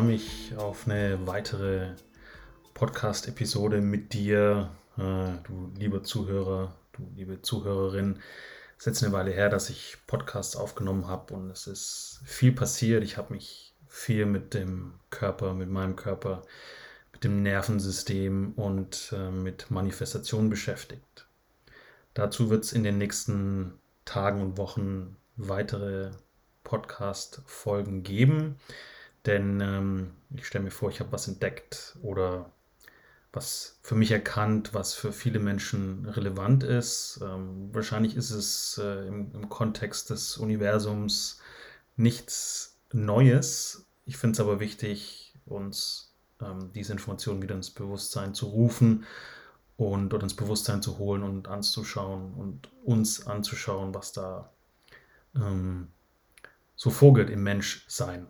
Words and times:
Freue 0.00 0.12
mich 0.12 0.54
auf 0.56 0.86
eine 0.86 1.26
weitere 1.26 1.90
Podcast-Episode 2.72 3.82
mit 3.82 4.14
dir, 4.14 4.70
äh, 4.96 5.32
du 5.46 5.72
lieber 5.76 6.02
Zuhörer, 6.02 6.74
du 6.92 7.06
liebe 7.14 7.42
Zuhörerin. 7.42 8.18
Es 8.78 8.78
ist 8.78 8.86
jetzt 8.86 9.04
eine 9.04 9.12
Weile 9.12 9.30
her, 9.30 9.50
dass 9.50 9.68
ich 9.68 9.98
Podcasts 10.06 10.56
aufgenommen 10.56 11.06
habe 11.06 11.34
und 11.34 11.50
es 11.50 11.66
ist 11.66 12.22
viel 12.24 12.52
passiert. 12.52 13.04
Ich 13.04 13.18
habe 13.18 13.34
mich 13.34 13.74
viel 13.88 14.24
mit 14.24 14.54
dem 14.54 14.94
Körper, 15.10 15.52
mit 15.52 15.68
meinem 15.68 15.96
Körper, 15.96 16.44
mit 17.12 17.22
dem 17.22 17.42
Nervensystem 17.42 18.54
und 18.56 19.12
äh, 19.14 19.30
mit 19.30 19.70
Manifestation 19.70 20.48
beschäftigt. 20.48 21.26
Dazu 22.14 22.48
wird 22.48 22.64
es 22.64 22.72
in 22.72 22.84
den 22.84 22.96
nächsten 22.96 23.74
Tagen 24.06 24.40
und 24.40 24.56
Wochen 24.56 25.18
weitere 25.36 26.12
Podcast-Folgen 26.64 28.02
geben. 28.02 28.56
Denn 29.26 29.60
ähm, 29.60 30.10
ich 30.34 30.46
stelle 30.46 30.64
mir 30.64 30.70
vor, 30.70 30.90
ich 30.90 31.00
habe 31.00 31.12
was 31.12 31.28
entdeckt 31.28 31.96
oder 32.02 32.50
was 33.32 33.78
für 33.82 33.94
mich 33.94 34.10
erkannt, 34.10 34.74
was 34.74 34.94
für 34.94 35.12
viele 35.12 35.38
Menschen 35.38 36.06
relevant 36.06 36.64
ist. 36.64 37.20
Ähm, 37.22 37.72
wahrscheinlich 37.72 38.16
ist 38.16 38.30
es 38.30 38.78
äh, 38.82 39.06
im, 39.06 39.32
im, 39.34 39.48
Kontext 39.48 40.10
des 40.10 40.36
Universums 40.36 41.40
nichts 41.96 42.78
Neues. 42.92 43.86
Ich 44.04 44.16
finde 44.16 44.32
es 44.32 44.40
aber 44.40 44.58
wichtig, 44.58 45.34
uns 45.46 46.12
ähm, 46.40 46.72
diese 46.74 46.92
Informationen 46.92 47.42
wieder 47.42 47.54
ins 47.54 47.70
Bewusstsein 47.70 48.34
zu 48.34 48.46
rufen 48.46 49.04
und 49.76 50.12
oder 50.12 50.24
ins 50.24 50.34
Bewusstsein 50.34 50.82
zu 50.82 50.98
holen 50.98 51.22
und 51.22 51.46
anzuschauen 51.46 52.34
und 52.34 52.68
uns 52.84 53.26
anzuschauen, 53.26 53.94
was 53.94 54.12
da 54.12 54.50
ähm, 55.36 55.88
so 56.74 56.90
vorgeht 56.90 57.30
im 57.30 57.44
Menschsein. 57.44 58.26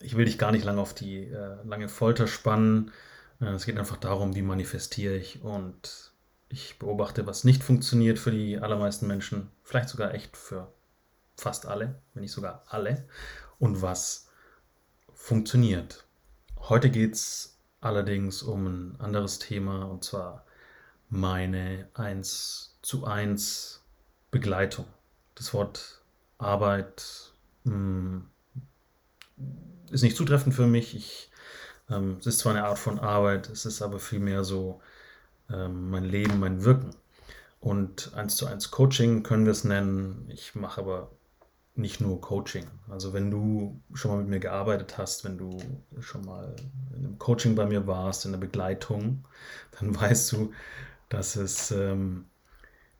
Ich 0.00 0.16
will 0.16 0.24
dich 0.24 0.38
gar 0.38 0.52
nicht 0.52 0.64
lange 0.64 0.80
auf 0.80 0.94
die 0.94 1.24
äh, 1.24 1.62
lange 1.64 1.88
Folter 1.88 2.26
spannen. 2.26 2.90
Äh, 3.40 3.46
es 3.46 3.66
geht 3.66 3.78
einfach 3.78 3.98
darum, 3.98 4.34
wie 4.34 4.42
manifestiere 4.42 5.14
ich 5.14 5.42
und 5.42 6.12
ich 6.48 6.78
beobachte, 6.78 7.26
was 7.26 7.44
nicht 7.44 7.62
funktioniert 7.62 8.18
für 8.18 8.32
die 8.32 8.58
allermeisten 8.58 9.06
Menschen, 9.06 9.50
vielleicht 9.62 9.88
sogar 9.88 10.14
echt 10.14 10.36
für 10.36 10.72
fast 11.36 11.66
alle, 11.66 12.00
wenn 12.12 12.22
nicht 12.22 12.32
sogar 12.32 12.64
alle, 12.68 13.06
und 13.58 13.82
was 13.82 14.28
funktioniert. 15.14 16.04
Heute 16.58 16.90
geht 16.90 17.14
es 17.14 17.58
allerdings 17.80 18.42
um 18.42 18.66
ein 18.66 19.00
anderes 19.00 19.38
Thema 19.38 19.84
und 19.84 20.02
zwar 20.04 20.44
meine 21.08 21.88
1 21.94 22.78
zu 22.82 23.04
1 23.06 23.82
Begleitung. 24.30 24.86
Das 25.34 25.54
Wort 25.54 26.02
Arbeit 26.38 27.32
mh, 27.64 27.72
hm, 27.72 28.30
ist 29.90 30.02
nicht 30.02 30.16
zutreffend 30.16 30.54
für 30.54 30.66
mich. 30.66 30.94
Ich, 30.96 31.30
ähm, 31.90 32.16
es 32.20 32.26
ist 32.26 32.38
zwar 32.38 32.52
eine 32.52 32.64
Art 32.64 32.78
von 32.78 32.98
Arbeit, 32.98 33.48
es 33.50 33.66
ist 33.66 33.82
aber 33.82 33.98
vielmehr 33.98 34.44
so 34.44 34.80
ähm, 35.50 35.90
mein 35.90 36.04
Leben, 36.04 36.40
mein 36.40 36.64
Wirken. 36.64 36.94
Und 37.60 38.14
eins 38.14 38.36
zu 38.36 38.46
eins 38.46 38.70
Coaching 38.70 39.22
können 39.22 39.44
wir 39.44 39.52
es 39.52 39.64
nennen. 39.64 40.26
Ich 40.28 40.54
mache 40.54 40.80
aber 40.80 41.10
nicht 41.74 42.00
nur 42.00 42.20
Coaching. 42.20 42.66
Also 42.88 43.12
wenn 43.12 43.30
du 43.30 43.80
schon 43.94 44.10
mal 44.10 44.18
mit 44.18 44.28
mir 44.28 44.40
gearbeitet 44.40 44.98
hast, 44.98 45.24
wenn 45.24 45.38
du 45.38 45.58
schon 46.00 46.24
mal 46.24 46.54
in 46.90 47.04
einem 47.04 47.18
Coaching 47.18 47.54
bei 47.54 47.66
mir 47.66 47.86
warst, 47.86 48.24
in 48.24 48.32
der 48.32 48.38
Begleitung, 48.38 49.24
dann 49.78 49.94
weißt 50.00 50.32
du, 50.32 50.52
dass 51.08 51.36
es 51.36 51.70
ähm, 51.70 52.26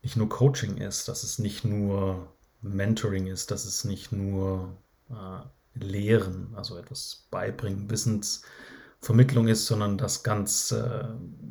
nicht 0.03 0.17
nur 0.17 0.29
Coaching 0.29 0.79
ist, 0.79 1.09
dass 1.09 1.23
es 1.23 1.39
nicht 1.39 1.65
nur 1.65 2.33
Mentoring 2.63 3.27
ist, 3.27 3.51
dass 3.51 3.65
es 3.65 3.85
nicht 3.85 4.13
nur 4.13 4.77
äh, 5.11 5.41
Lehren, 5.75 6.55
also 6.57 6.77
etwas 6.77 7.27
beibringen, 7.31 7.91
Wissensvermittlung 7.91 9.49
ist, 9.49 9.67
sondern 9.67 9.99
dass 9.99 10.23
ganz, 10.23 10.73
äh, 10.73 11.09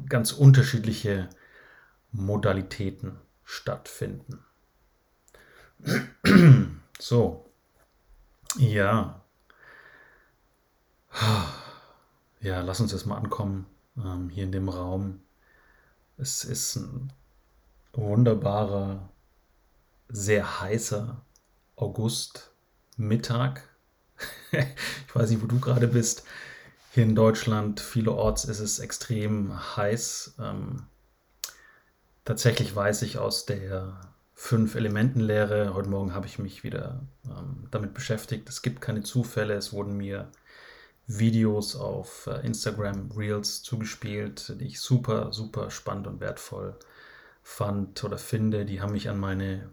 ganz 0.08 0.32
unterschiedliche 0.32 1.30
Modalitäten 2.12 3.18
stattfinden. 3.44 4.44
so, 7.00 7.50
ja. 8.58 9.22
Ja, 12.42 12.62
lass 12.62 12.80
uns 12.80 12.94
erstmal 12.94 13.18
ankommen 13.18 13.66
ähm, 13.98 14.30
hier 14.30 14.44
in 14.44 14.52
dem 14.52 14.70
Raum. 14.70 15.22
Es 16.18 16.44
ist 16.44 16.78
ein 16.78 17.14
wunderbarer 17.94 19.10
sehr 20.10 20.62
heißer 20.62 21.22
Augustmittag. 21.76 23.62
ich 24.52 25.16
weiß 25.16 25.30
nicht, 25.30 25.42
wo 25.42 25.48
du 25.48 25.60
gerade 25.60 25.88
bist. 25.88 26.24
Hier 26.92 27.04
in 27.04 27.16
Deutschland, 27.16 27.80
vielerorts 27.80 28.46
ist 28.46 28.60
es 28.60 28.80
extrem 28.80 29.78
heiß. 29.78 30.36
Ähm, 30.40 30.84
tatsächlich 32.26 32.76
weiß 32.76 33.04
ich 33.04 33.18
aus 33.18 33.46
der 33.46 34.00
Fünf-Elementen-Lehre, 34.42 35.74
heute 35.74 35.90
Morgen 35.90 36.14
habe 36.14 36.26
ich 36.26 36.40
mich 36.40 36.64
wieder 36.64 37.02
ähm, 37.26 37.68
damit 37.72 37.94
beschäftigt. 37.94 38.48
Es 38.48 38.62
gibt 38.62 38.80
keine 38.80 39.04
Zufälle. 39.04 39.54
Es 39.54 39.74
wurden 39.74 39.98
mir 39.98 40.32
Videos 41.08 41.76
auf 41.76 42.28
äh, 42.28 42.46
Instagram 42.46 43.12
Reels 43.12 43.64
zugespielt, 43.64 44.56
die 44.62 44.68
ich 44.68 44.80
super, 44.80 45.34
super 45.34 45.72
spannend 45.72 46.08
und 46.08 46.22
wertvoll 46.22 46.78
fand 47.44 48.04
oder 48.04 48.18
finde. 48.18 48.66
Die 48.66 48.80
haben 48.80 48.94
mich 48.94 49.10
an 49.10 49.20
meine 49.20 49.70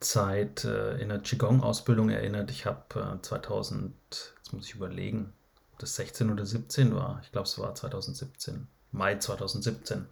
Zeit 0.00 0.64
äh, 0.64 0.96
in 0.98 1.08
der 1.08 1.20
Qigong-Ausbildung 1.20 2.10
erinnert. 2.10 2.50
Ich 2.50 2.66
habe 2.66 3.18
äh, 3.18 3.22
2000, 3.22 3.94
jetzt 4.10 4.52
muss 4.52 4.66
ich 4.66 4.74
überlegen, 4.74 5.32
ob 5.72 5.78
das 5.78 5.96
16 5.96 6.30
oder 6.30 6.44
17 6.46 6.94
war. 6.94 7.20
Ich 7.22 7.32
glaube, 7.32 7.46
es 7.46 7.58
war 7.58 7.74
2017, 7.74 8.66
Mai 8.92 9.16
2017, 9.16 10.06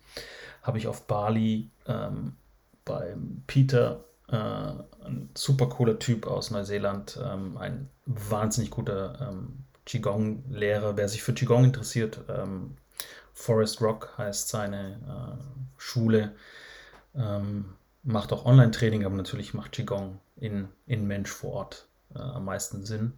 habe 0.62 0.78
ich 0.78 0.86
auf 0.86 1.06
Bali 1.06 1.70
ähm, 1.86 2.36
beim 2.84 3.42
Peter, 3.46 4.04
äh, 4.28 4.36
ein 4.36 5.30
super 5.34 5.66
cooler 5.66 5.98
Typ 5.98 6.26
aus 6.26 6.50
Neuseeland, 6.50 7.18
ähm, 7.22 7.56
ein 7.58 7.88
wahnsinnig 8.06 8.70
guter 8.70 9.28
ähm, 9.30 9.64
Qigong-Lehrer. 9.86 10.96
Wer 10.96 11.08
sich 11.08 11.22
für 11.22 11.34
Qigong 11.34 11.64
interessiert, 11.64 12.20
ähm, 12.28 12.76
Forest 13.34 13.80
Rock 13.80 14.14
heißt 14.18 14.48
seine 14.48 14.92
äh, 14.92 15.62
Schule. 15.76 16.32
Ähm, 17.14 17.74
macht 18.02 18.32
auch 18.32 18.44
Online-Training, 18.44 19.04
aber 19.04 19.16
natürlich 19.16 19.54
macht 19.54 19.72
Qigong 19.72 20.18
in, 20.36 20.68
in 20.86 21.06
Mensch 21.06 21.30
vor 21.30 21.52
Ort 21.52 21.88
äh, 22.14 22.18
am 22.18 22.44
meisten 22.44 22.84
Sinn. 22.84 23.14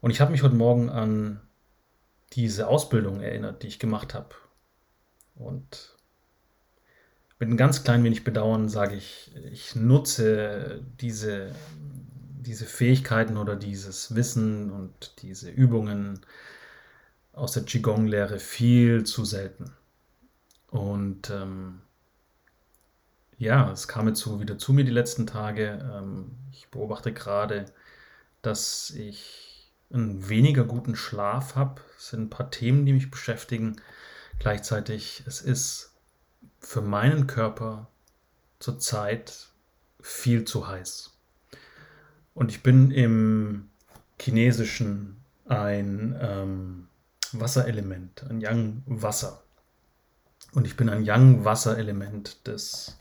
Und 0.00 0.10
ich 0.10 0.20
habe 0.20 0.32
mich 0.32 0.42
heute 0.42 0.54
Morgen 0.54 0.90
an 0.90 1.40
diese 2.32 2.68
Ausbildung 2.68 3.20
erinnert, 3.20 3.62
die 3.62 3.66
ich 3.66 3.78
gemacht 3.78 4.14
habe. 4.14 4.34
Und 5.34 5.96
mit 7.38 7.48
einem 7.48 7.56
ganz 7.56 7.84
klein 7.84 8.02
wenig 8.04 8.24
Bedauern 8.24 8.68
sage 8.68 8.96
ich, 8.96 9.32
ich 9.52 9.76
nutze 9.76 10.84
diese, 11.00 11.52
diese 11.76 12.66
Fähigkeiten 12.66 13.36
oder 13.36 13.56
dieses 13.56 14.14
Wissen 14.14 14.70
und 14.72 15.22
diese 15.22 15.50
Übungen 15.50 16.20
aus 17.32 17.52
der 17.52 17.64
Qigong-Lehre 17.64 18.40
viel 18.40 19.04
zu 19.04 19.24
selten. 19.24 19.72
Und 20.70 21.30
ähm, 21.30 21.80
ja, 23.38 23.70
es 23.70 23.88
kam 23.88 24.08
jetzt 24.08 24.20
so 24.20 24.40
wieder 24.40 24.58
zu 24.58 24.72
mir 24.72 24.84
die 24.84 24.90
letzten 24.90 25.26
Tage. 25.26 25.78
Ähm, 25.92 26.32
ich 26.52 26.68
beobachte 26.68 27.12
gerade, 27.12 27.66
dass 28.42 28.90
ich 28.90 29.72
einen 29.90 30.28
weniger 30.28 30.64
guten 30.64 30.96
Schlaf 30.96 31.54
habe. 31.54 31.80
Es 31.96 32.08
sind 32.08 32.22
ein 32.22 32.30
paar 32.30 32.50
Themen, 32.50 32.84
die 32.84 32.92
mich 32.92 33.10
beschäftigen. 33.10 33.80
Gleichzeitig, 34.38 35.22
es 35.26 35.40
ist 35.40 35.92
für 36.60 36.82
meinen 36.82 37.26
Körper 37.26 37.88
zurzeit 38.58 39.48
viel 40.00 40.44
zu 40.44 40.66
heiß. 40.66 41.16
Und 42.34 42.50
ich 42.50 42.62
bin 42.62 42.90
im 42.90 43.70
Chinesischen 44.20 45.16
ein 45.46 46.16
ähm, 46.20 46.88
Wasserelement, 47.32 48.24
ein 48.28 48.40
Yang 48.40 48.82
Wasser. 48.86 49.42
Und 50.52 50.66
ich 50.66 50.76
bin 50.76 50.88
ein 50.88 51.04
Yang-Wasserelement, 51.04 52.38
das 52.44 52.97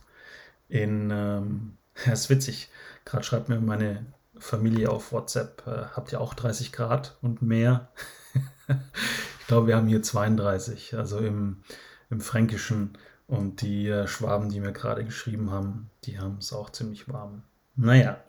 in, 0.70 1.10
ähm, 1.12 1.78
ja, 2.06 2.14
ist 2.14 2.30
witzig, 2.30 2.70
gerade 3.06 3.24
schreibt 3.24 3.50
mir 3.50 3.60
meine 3.60 4.06
Familie 4.40 4.90
auf 4.90 5.12
WhatsApp, 5.12 5.64
äh, 5.66 5.86
habt 5.96 6.12
ihr 6.12 6.22
auch 6.22 6.34
30 6.34 6.72
Grad 6.72 7.18
und 7.22 7.42
mehr? 7.42 7.90
ich 8.68 9.48
glaube, 9.48 9.68
wir 9.68 9.76
haben 9.76 9.88
hier 9.88 10.04
32, 10.04 10.96
also 10.96 11.20
im, 11.20 11.64
im 12.10 12.22
Fränkischen. 12.22 12.98
Und 13.28 13.62
die 13.62 13.90
äh, 13.90 14.08
Schwaben, 14.08 14.50
die 14.50 14.62
mir 14.62 14.72
gerade 14.72 15.04
geschrieben 15.04 15.52
haben, 15.52 15.90
die 16.06 16.18
haben 16.18 16.38
es 16.40 16.54
auch 16.54 16.70
ziemlich 16.70 17.12
warm. 17.12 17.44
Naja, 17.76 18.22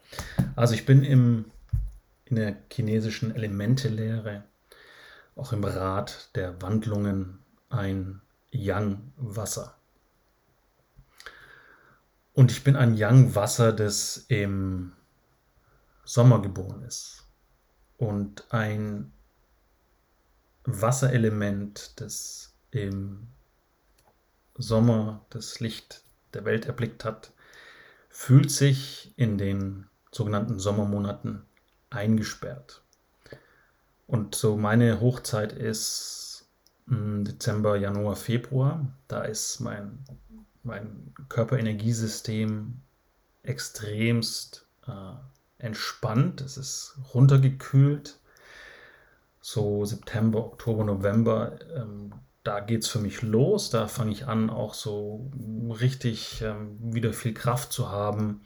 also 0.56 0.74
ich 0.74 0.86
bin 0.86 1.04
im, 1.04 1.44
in 2.24 2.36
der 2.36 2.56
chinesischen 2.72 3.34
Elementelehre, 3.34 4.42
auch 5.36 5.52
im 5.52 5.62
Rat 5.62 6.30
der 6.34 6.60
Wandlungen, 6.60 7.38
ein 7.70 8.20
Yang-Wasser. 8.50 9.77
Und 12.38 12.52
ich 12.52 12.62
bin 12.62 12.76
ein 12.76 12.94
Yang-Wasser, 12.94 13.72
das 13.72 14.26
im 14.28 14.92
Sommer 16.04 16.40
geboren 16.40 16.84
ist. 16.84 17.26
Und 17.96 18.44
ein 18.50 19.12
Wasserelement, 20.62 22.00
das 22.00 22.54
im 22.70 23.26
Sommer 24.54 25.26
das 25.30 25.58
Licht 25.58 26.04
der 26.32 26.44
Welt 26.44 26.66
erblickt 26.66 27.04
hat, 27.04 27.32
fühlt 28.08 28.52
sich 28.52 29.12
in 29.16 29.36
den 29.36 29.88
sogenannten 30.12 30.60
Sommermonaten 30.60 31.42
eingesperrt. 31.90 32.84
Und 34.06 34.36
so 34.36 34.56
meine 34.56 35.00
Hochzeit 35.00 35.52
ist 35.52 36.46
hm, 36.86 37.24
Dezember, 37.24 37.74
Januar, 37.74 38.14
Februar. 38.14 38.86
Da 39.08 39.22
ist 39.22 39.58
mein 39.58 40.04
mein 40.68 41.12
Körperenergiesystem 41.28 42.80
extremst 43.42 44.68
äh, 44.86 45.14
entspannt, 45.58 46.40
es 46.40 46.56
ist 46.56 46.98
runtergekühlt. 47.12 48.20
So 49.40 49.84
September, 49.84 50.44
Oktober, 50.44 50.84
November, 50.84 51.58
ähm, 51.74 52.12
da 52.44 52.60
geht 52.60 52.84
es 52.84 52.88
für 52.88 52.98
mich 52.98 53.22
los. 53.22 53.70
Da 53.70 53.88
fange 53.88 54.12
ich 54.12 54.26
an, 54.26 54.50
auch 54.50 54.74
so 54.74 55.30
richtig 55.80 56.42
ähm, 56.42 56.76
wieder 56.80 57.12
viel 57.12 57.34
Kraft 57.34 57.72
zu 57.72 57.90
haben. 57.90 58.42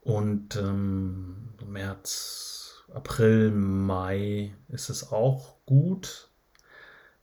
Und 0.00 0.56
ähm, 0.56 1.50
März, 1.66 2.84
April, 2.92 3.50
Mai 3.50 4.54
ist 4.68 4.88
es 4.88 5.10
auch 5.12 5.56
gut. 5.64 6.28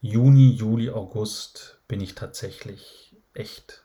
Juni, 0.02 0.52
Juli, 0.52 0.90
August 0.90 1.82
bin 1.88 2.02
ich 2.02 2.16
tatsächlich 2.16 3.16
echt 3.34 3.83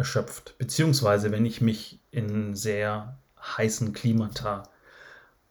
erschöpft. 0.00 0.56
Beziehungsweise, 0.58 1.30
wenn 1.30 1.44
ich 1.44 1.60
mich 1.60 2.00
in 2.10 2.56
sehr 2.56 3.18
heißen 3.38 3.92
Klimata 3.92 4.64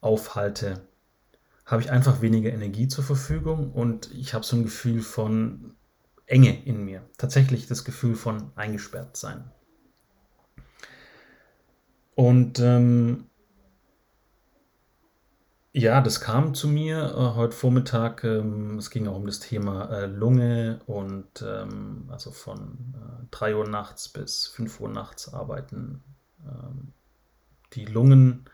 aufhalte, 0.00 0.82
habe 1.64 1.82
ich 1.82 1.90
einfach 1.90 2.20
weniger 2.20 2.52
Energie 2.52 2.88
zur 2.88 3.04
Verfügung 3.04 3.72
und 3.72 4.10
ich 4.12 4.34
habe 4.34 4.44
so 4.44 4.56
ein 4.56 4.64
Gefühl 4.64 5.02
von 5.02 5.74
Enge 6.26 6.64
in 6.64 6.84
mir. 6.84 7.02
Tatsächlich 7.16 7.68
das 7.68 7.84
Gefühl 7.84 8.16
von 8.16 8.50
eingesperrt 8.56 9.16
sein. 9.16 9.50
Und 12.16 12.58
ähm, 12.58 13.26
ja, 15.72 16.00
das 16.00 16.20
kam 16.20 16.54
zu 16.54 16.68
mir 16.68 17.14
äh, 17.16 17.36
heute 17.36 17.56
Vormittag. 17.56 18.24
Ähm, 18.24 18.78
es 18.78 18.90
ging 18.90 19.06
auch 19.06 19.16
um 19.16 19.26
das 19.26 19.40
Thema 19.40 19.90
äh, 19.90 20.06
Lunge 20.06 20.80
und 20.86 21.42
ähm, 21.46 22.08
also 22.10 22.32
von 22.32 22.94
äh, 22.94 23.26
3 23.30 23.56
Uhr 23.56 23.68
nachts 23.68 24.08
bis 24.08 24.46
5 24.48 24.80
Uhr 24.80 24.88
nachts 24.88 25.32
arbeiten 25.32 26.02
ähm, 26.44 26.92
die 27.74 27.84
Lungen 27.84 28.46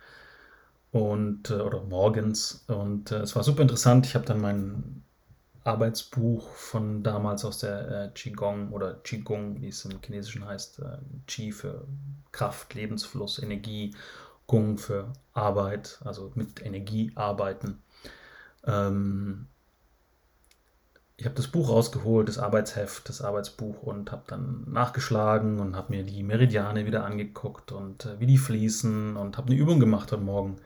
und 0.90 1.50
äh, 1.50 1.54
oder 1.54 1.82
morgens. 1.82 2.64
Und 2.68 3.10
äh, 3.12 3.20
es 3.20 3.34
war 3.34 3.42
super 3.42 3.62
interessant. 3.62 4.06
Ich 4.06 4.14
habe 4.14 4.26
dann 4.26 4.40
mein 4.40 5.02
Arbeitsbuch 5.64 6.48
von 6.54 7.02
damals 7.02 7.44
aus 7.44 7.58
der 7.58 7.90
äh, 7.90 8.08
Qigong 8.14 8.72
oder 8.72 8.94
Qigong, 8.94 9.60
wie 9.60 9.68
es 9.68 9.84
im 9.84 10.00
Chinesischen 10.02 10.44
heißt, 10.44 10.78
äh, 10.80 10.98
Qi 11.26 11.52
für 11.52 11.86
Kraft, 12.30 12.74
Lebensfluss, 12.74 13.42
Energie 13.42 13.94
Gung 14.46 14.78
für 14.78 15.12
Arbeit, 15.32 16.00
also 16.04 16.32
mit 16.34 16.64
Energie 16.64 17.12
arbeiten. 17.14 17.82
Ähm, 18.64 19.46
ich 21.18 21.24
habe 21.24 21.34
das 21.34 21.48
Buch 21.48 21.70
rausgeholt, 21.70 22.28
das 22.28 22.38
Arbeitsheft, 22.38 23.08
das 23.08 23.22
Arbeitsbuch 23.22 23.82
und 23.82 24.12
habe 24.12 24.24
dann 24.26 24.70
nachgeschlagen 24.70 25.60
und 25.60 25.74
habe 25.74 25.92
mir 25.92 26.04
die 26.04 26.22
Meridiane 26.22 26.84
wieder 26.84 27.04
angeguckt 27.04 27.72
und 27.72 28.04
äh, 28.04 28.20
wie 28.20 28.26
die 28.26 28.38
fließen 28.38 29.16
und 29.16 29.38
habe 29.38 29.48
eine 29.48 29.56
Übung 29.56 29.80
gemacht 29.80 30.12
heute 30.12 30.22
Morgen 30.22 30.56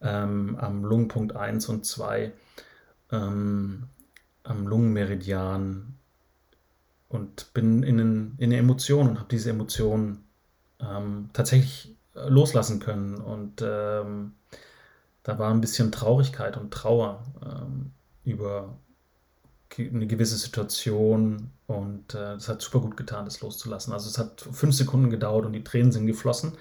ähm, 0.00 0.56
am 0.58 0.84
Lungenpunkt 0.84 1.36
1 1.36 1.68
und 1.68 1.84
2, 1.84 2.32
ähm, 3.12 3.88
am 4.42 4.66
Lungenmeridian 4.66 5.94
und 7.08 7.52
bin 7.52 7.82
in, 7.82 7.98
in 7.98 8.34
eine 8.40 8.56
Emotion 8.56 9.08
und 9.08 9.18
habe 9.18 9.28
diese 9.30 9.50
Emotion 9.50 10.24
ähm, 10.80 11.28
tatsächlich 11.34 11.97
loslassen 12.26 12.80
können. 12.80 13.16
Und 13.16 13.62
ähm, 13.62 14.32
da 15.22 15.38
war 15.38 15.50
ein 15.50 15.60
bisschen 15.60 15.92
Traurigkeit 15.92 16.56
und 16.56 16.72
Trauer 16.72 17.24
ähm, 17.44 17.92
über 18.24 18.76
eine 19.78 20.06
gewisse 20.06 20.36
Situation 20.36 21.50
und 21.66 22.14
äh, 22.14 22.38
hat 22.38 22.62
super 22.62 22.80
gut 22.80 22.96
getan, 22.96 23.24
das 23.24 23.40
loszulassen. 23.40 23.92
Also 23.92 24.08
es 24.08 24.18
hat 24.18 24.40
fünf 24.40 24.74
Sekunden 24.74 25.10
gedauert 25.10 25.46
und 25.46 25.52
die 25.52 25.62
Tränen 25.62 25.92
sind 25.92 26.06
geflossen, 26.06 26.52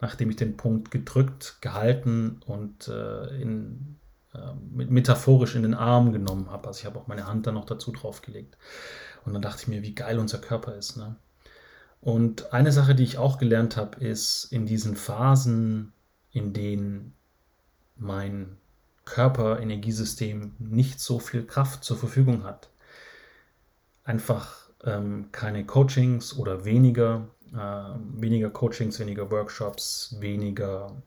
nachdem 0.00 0.30
ich 0.30 0.36
den 0.36 0.56
Punkt 0.56 0.90
gedrückt, 0.90 1.56
gehalten 1.60 2.40
und 2.46 2.88
äh, 2.88 3.42
in, 3.42 3.96
äh, 4.34 4.38
metaphorisch 4.68 5.54
in 5.54 5.62
den 5.62 5.74
Arm 5.74 6.12
genommen 6.12 6.50
habe. 6.50 6.68
Also 6.68 6.80
ich 6.80 6.86
habe 6.86 6.98
auch 6.98 7.08
meine 7.08 7.26
Hand 7.26 7.46
dann 7.46 7.54
noch 7.54 7.66
dazu 7.66 7.92
draufgelegt. 7.92 8.56
Und 9.24 9.34
dann 9.34 9.42
dachte 9.42 9.62
ich 9.62 9.68
mir, 9.68 9.82
wie 9.82 9.94
geil 9.94 10.18
unser 10.18 10.38
Körper 10.38 10.74
ist. 10.74 10.96
Ne? 10.96 11.16
Und 12.02 12.52
eine 12.52 12.72
Sache, 12.72 12.96
die 12.96 13.04
ich 13.04 13.16
auch 13.16 13.38
gelernt 13.38 13.76
habe, 13.76 14.04
ist 14.04 14.48
in 14.50 14.66
diesen 14.66 14.96
Phasen, 14.96 15.92
in 16.32 16.52
denen 16.52 17.14
mein 17.96 18.56
Körperenergiesystem 19.04 20.52
nicht 20.58 20.98
so 20.98 21.20
viel 21.20 21.46
Kraft 21.46 21.84
zur 21.84 21.96
Verfügung 21.96 22.42
hat, 22.42 22.70
einfach 24.02 24.68
ähm, 24.84 25.28
keine 25.30 25.64
Coachings 25.64 26.36
oder 26.36 26.64
weniger, 26.64 27.28
äh, 27.54 27.94
weniger 28.20 28.50
Coachings, 28.50 28.98
weniger 28.98 29.30
Workshops, 29.30 30.16
weniger 30.18 31.00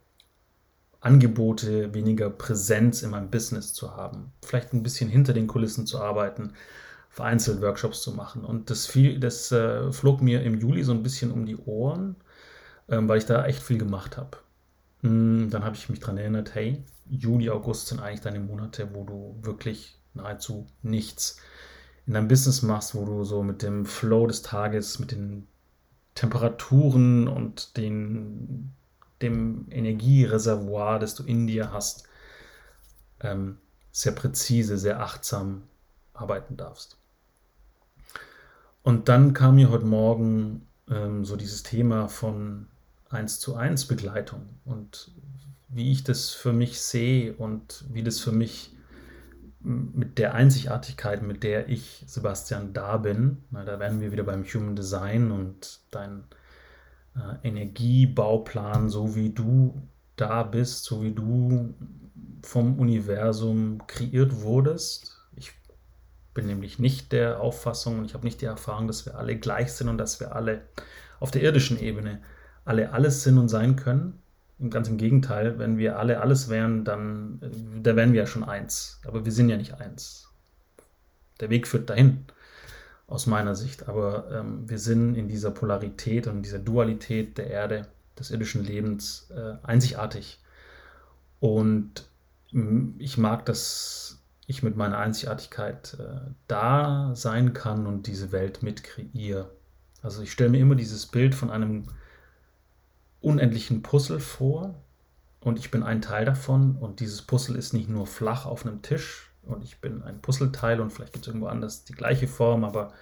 Angebote, 1.02 1.94
weniger 1.94 2.30
Präsenz 2.30 3.04
in 3.04 3.10
meinem 3.10 3.30
Business 3.30 3.74
zu 3.74 3.98
haben, 3.98 4.32
vielleicht 4.42 4.72
ein 4.72 4.82
bisschen 4.82 5.10
hinter 5.10 5.34
den 5.34 5.48
Kulissen 5.48 5.86
zu 5.86 6.00
arbeiten, 6.00 6.54
vereinzelt 7.16 7.62
Workshops 7.62 8.02
zu 8.02 8.12
machen. 8.12 8.44
Und 8.44 8.70
das, 8.70 8.88
viel, 8.88 9.22
das 9.22 9.50
äh, 9.54 9.90
flog 9.94 10.22
mir 10.22 10.44
im 10.44 10.60
Juli 10.60 10.84
so 10.84 10.92
ein 10.92 11.02
bisschen 11.02 11.32
um 11.32 11.46
die 11.46 11.56
Ohren, 11.56 12.18
ähm, 12.90 13.08
weil 13.08 13.20
ich 13.20 13.26
da 13.26 13.46
echt 13.46 13.64
viel 13.64 13.78
gemacht 13.78 14.18
habe. 14.18 14.38
Hm, 15.00 15.50
dann 15.50 15.64
habe 15.64 15.78
ich 15.78 15.88
mich 15.88 16.02
daran 16.02 16.18
erinnert, 16.18 16.56
hey, 16.56 16.84
Juli, 17.10 17.50
August 17.50 17.88
sind 17.88 18.02
eigentlich 18.02 18.20
deine 18.20 18.42
Monate, 18.42 18.94
wo 18.94 19.06
du 19.06 19.38
wirklich 19.44 19.98
nahezu 20.14 20.68
nichts 20.82 21.38
in 22.06 22.16
deinem 22.16 22.28
Business 22.28 22.64
machst, 22.64 22.96
wo 22.96 23.06
du 23.06 23.24
so 23.24 23.44
mit 23.44 23.62
dem 23.62 23.86
Flow 23.86 24.28
des 24.28 24.42
Tages, 24.42 25.00
mit 25.00 25.12
den 25.12 25.48
Temperaturen 26.16 27.30
und 27.30 27.78
den, 27.78 28.74
dem 29.22 29.68
Energiereservoir, 29.72 31.00
das 31.00 31.16
du 31.16 31.24
in 31.24 31.48
dir 31.48 31.72
hast, 31.72 32.10
ähm, 33.22 33.58
sehr 33.94 34.12
präzise, 34.12 34.78
sehr 34.78 35.00
achtsam 35.00 35.62
arbeiten 36.14 36.58
darfst. 36.58 36.98
Und 38.86 39.10
dann 39.10 39.34
kam 39.34 39.56
mir 39.56 39.72
heute 39.72 39.88
Morgen 39.88 40.68
ähm, 40.92 41.26
so 41.26 41.36
dieses 41.36 41.64
Thema 41.64 42.08
von 42.08 42.68
1 43.10 43.40
zu 43.40 43.56
1 43.56 43.86
Begleitung 43.86 44.42
und 44.64 45.10
wie 45.70 45.92
ich 45.92 46.04
das 46.04 46.30
für 46.30 46.54
mich 46.54 46.80
sehe 46.80 47.34
und 47.34 47.84
wie 47.90 48.04
das 48.04 48.20
für 48.20 48.32
mich 48.32 48.76
mit 49.60 50.20
der 50.20 50.36
Einzigartigkeit, 50.36 51.24
mit 51.24 51.42
der 51.42 51.68
ich, 51.68 52.04
Sebastian, 52.06 52.74
da 52.74 52.98
bin, 52.98 53.40
na, 53.50 53.66
da 53.66 53.80
werden 53.80 54.02
wir 54.02 54.12
wieder 54.12 54.24
beim 54.24 54.44
Human 54.44 54.76
Design 54.76 55.32
und 55.32 55.80
dein 55.90 56.24
äh, 57.16 57.48
Energiebauplan, 57.48 58.90
so 58.90 59.16
wie 59.16 59.32
du 59.32 59.82
da 60.16 60.44
bist, 60.44 60.84
so 60.84 61.02
wie 61.02 61.12
du 61.12 61.74
vom 62.44 62.78
Universum 62.78 63.82
kreiert 63.88 64.44
wurdest, 64.44 65.25
bin 66.36 66.46
nämlich 66.46 66.78
nicht 66.78 67.12
der 67.12 67.40
Auffassung 67.40 67.98
und 67.98 68.06
ich 68.06 68.14
habe 68.14 68.26
nicht 68.26 68.42
die 68.42 68.46
Erfahrung, 68.46 68.86
dass 68.88 69.08
wir 69.08 69.18
alle 69.18 69.36
gleich 69.36 69.74
sind 69.74 69.90
und 69.90 69.98
dass 69.98 70.20
wir 70.20 70.36
alle 70.36 70.62
auf 71.20 71.32
der 71.32 71.42
irdischen 71.42 71.80
Ebene 71.80 72.22
alle 72.64 72.92
alles 72.92 73.24
sind 73.24 73.40
und 73.40 73.50
sein 73.50 73.76
können. 73.76 74.22
Ganz 74.70 74.88
im 74.88 74.98
Gegenteil, 74.98 75.58
wenn 75.60 75.78
wir 75.78 75.98
alle 75.98 76.22
alles 76.22 76.50
wären, 76.50 76.86
dann 76.86 77.40
da 77.82 77.96
wären 77.96 78.14
wir 78.14 78.22
ja 78.22 78.28
schon 78.28 78.44
eins. 78.44 79.02
Aber 79.08 79.26
wir 79.26 79.32
sind 79.32 79.50
ja 79.50 79.58
nicht 79.58 79.74
eins. 79.74 80.30
Der 81.40 81.50
Weg 81.50 81.68
führt 81.68 81.90
dahin. 81.90 82.26
aus 83.08 83.28
meiner 83.28 83.56
Sicht. 83.56 83.88
Aber 83.88 84.32
ähm, 84.32 84.70
wir 84.70 84.80
sind 84.80 85.16
in 85.16 85.28
dieser 85.28 85.52
Polarität 85.52 86.28
und 86.28 86.38
in 86.38 86.44
dieser 86.44 86.60
Dualität 86.60 87.38
der 87.38 87.48
Erde, 87.48 87.88
des 88.18 88.32
irdischen 88.32 88.64
Lebens 88.64 89.30
äh, 89.36 89.56
einzigartig. 89.64 90.40
Und 91.40 92.08
ich 92.98 93.18
mag, 93.18 93.46
dass 93.46 94.15
ich 94.48 94.64
mit 94.64 94.76
meiner 94.76 94.98
Einzigartigkeit 94.98 95.98
äh, 96.00 96.32
da 96.48 97.12
sein 97.16 97.54
kann 97.54 97.88
und 97.88 98.08
diese 98.08 98.32
Welt 98.32 98.64
mit 98.64 98.84
kreiere. 98.84 99.50
Also 100.02 100.22
ich 100.22 100.32
stelle 100.32 100.52
mir 100.52 100.60
immer 100.60 100.76
dieses 100.76 101.08
Bild 101.08 101.34
von 101.34 101.50
einem 101.50 101.86
unendlichen 103.22 103.82
Puzzle 103.82 104.20
vor 104.20 104.76
und 105.40 105.58
ich 105.58 105.72
bin 105.72 105.82
ein 105.82 106.02
Teil 106.02 106.26
davon 106.26 106.76
und 106.76 107.00
dieses 107.00 107.24
Puzzle 107.24 107.56
ist 107.56 107.74
nicht 107.74 107.90
nur 107.90 108.06
flach 108.06 108.46
auf 108.46 108.66
einem 108.66 108.84
Tisch 108.84 109.32
und 109.42 109.64
ich 109.64 109.82
bin 109.82 110.04
ein 110.04 110.22
Puzzleteil 110.22 110.80
und 110.80 110.92
vielleicht 110.92 111.14
gibt 111.14 111.26
es 111.26 111.28
irgendwo 111.28 111.48
anders 111.48 111.86
die 111.86 111.94
gleiche 111.94 112.28
Form, 112.28 112.64
aber 112.64 112.94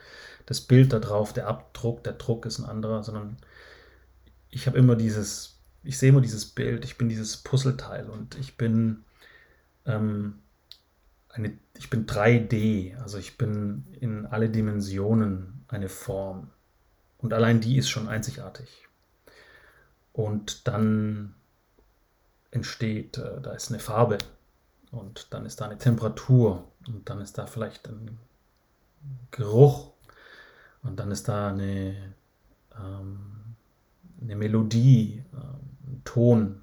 das 0.45 0.61
Bild 0.61 0.93
da 0.93 0.99
drauf, 0.99 1.33
der 1.33 1.47
Abdruck, 1.47 2.03
der 2.03 2.13
Druck 2.13 2.45
ist 2.45 2.59
ein 2.59 2.65
anderer, 2.65 3.03
sondern 3.03 3.37
ich 4.49 4.67
habe 4.67 4.77
immer 4.77 4.95
dieses, 4.95 5.57
ich 5.83 5.97
sehe 5.97 6.09
immer 6.09 6.21
dieses 6.21 6.45
Bild, 6.45 6.85
ich 6.85 6.97
bin 6.97 7.09
dieses 7.09 7.37
Puzzleteil 7.37 8.09
und 8.09 8.35
ich 8.35 8.55
bin 8.55 9.03
ähm, 9.85 10.39
eine, 11.33 11.57
ich 11.77 11.89
bin 11.89 12.05
3D, 12.05 12.97
also 13.01 13.17
ich 13.17 13.37
bin 13.37 13.85
in 13.99 14.25
alle 14.27 14.49
Dimensionen 14.49 15.65
eine 15.67 15.89
Form. 15.89 16.51
Und 17.17 17.33
allein 17.33 17.59
die 17.59 17.77
ist 17.77 17.89
schon 17.89 18.07
einzigartig. 18.07 18.87
Und 20.11 20.67
dann 20.67 21.33
entsteht, 22.51 23.17
äh, 23.17 23.41
da 23.41 23.53
ist 23.53 23.71
eine 23.71 23.79
Farbe 23.79 24.19
und 24.91 25.33
dann 25.33 25.45
ist 25.45 25.59
da 25.59 25.65
eine 25.65 25.79
Temperatur 25.79 26.71
und 26.87 27.09
dann 27.09 27.19
ist 27.19 27.39
da 27.39 27.47
vielleicht 27.47 27.87
ein 27.87 28.19
Geruch 29.31 29.91
und 30.83 30.99
dann 30.99 31.09
ist 31.09 31.27
da 31.27 31.49
eine, 31.49 32.13
ähm, 32.77 33.55
eine 34.21 34.35
Melodie, 34.35 35.23
äh, 35.33 35.89
ein 35.89 36.01
Ton, 36.03 36.61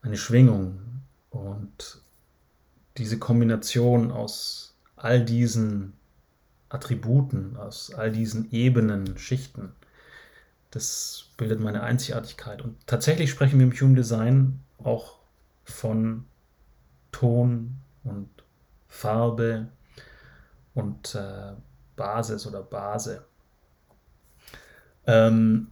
eine 0.00 0.16
Schwingung 0.16 1.02
und 1.28 2.03
diese 2.96 3.18
Kombination 3.18 4.10
aus 4.10 4.76
all 4.96 5.24
diesen 5.24 5.94
Attributen, 6.68 7.56
aus 7.56 7.92
all 7.92 8.10
diesen 8.10 8.50
Ebenen, 8.50 9.18
Schichten, 9.18 9.72
das 10.70 11.26
bildet 11.36 11.60
meine 11.60 11.82
Einzigartigkeit. 11.82 12.62
Und 12.62 12.84
tatsächlich 12.86 13.30
sprechen 13.30 13.58
wir 13.58 13.66
im 13.66 13.72
Human 13.72 13.94
Design 13.94 14.60
auch 14.82 15.18
von 15.64 16.24
Ton 17.12 17.76
und 18.02 18.28
Farbe 18.88 19.68
und 20.74 21.14
äh, 21.14 21.52
Basis 21.96 22.46
oder 22.46 22.62
Base. 22.62 23.24
Ähm, 25.06 25.68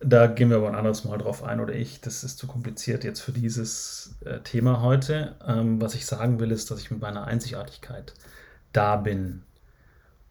da 0.00 0.26
gehen 0.26 0.48
wir 0.48 0.56
aber 0.56 0.68
ein 0.68 0.74
anderes 0.74 1.04
Mal 1.04 1.18
drauf 1.18 1.44
ein 1.44 1.60
oder 1.60 1.74
ich. 1.74 2.00
Das 2.00 2.24
ist 2.24 2.38
zu 2.38 2.46
kompliziert 2.46 3.04
jetzt 3.04 3.20
für 3.20 3.32
dieses 3.32 4.16
äh, 4.24 4.40
Thema 4.40 4.80
heute. 4.80 5.36
Ähm, 5.46 5.80
was 5.80 5.94
ich 5.94 6.06
sagen 6.06 6.40
will, 6.40 6.50
ist, 6.50 6.70
dass 6.70 6.80
ich 6.80 6.90
mit 6.90 7.00
meiner 7.00 7.24
Einzigartigkeit 7.24 8.14
da 8.72 8.96
bin. 8.96 9.42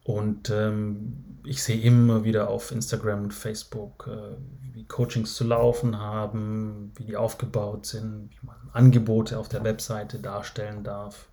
Und 0.03 0.49
ähm, 0.49 1.39
ich 1.45 1.61
sehe 1.61 1.79
immer 1.79 2.23
wieder 2.23 2.49
auf 2.49 2.71
Instagram 2.71 3.25
und 3.25 3.33
Facebook, 3.33 4.09
äh, 4.11 4.35
wie 4.73 4.85
Coachings 4.85 5.35
zu 5.35 5.43
laufen 5.43 5.99
haben, 5.99 6.91
wie 6.95 7.03
die 7.03 7.15
aufgebaut 7.15 7.85
sind, 7.85 8.31
wie 8.31 8.47
man 8.47 8.55
Angebote 8.73 9.37
auf 9.37 9.49
der 9.49 9.63
Webseite 9.63 10.17
darstellen 10.17 10.83
darf. 10.83 11.28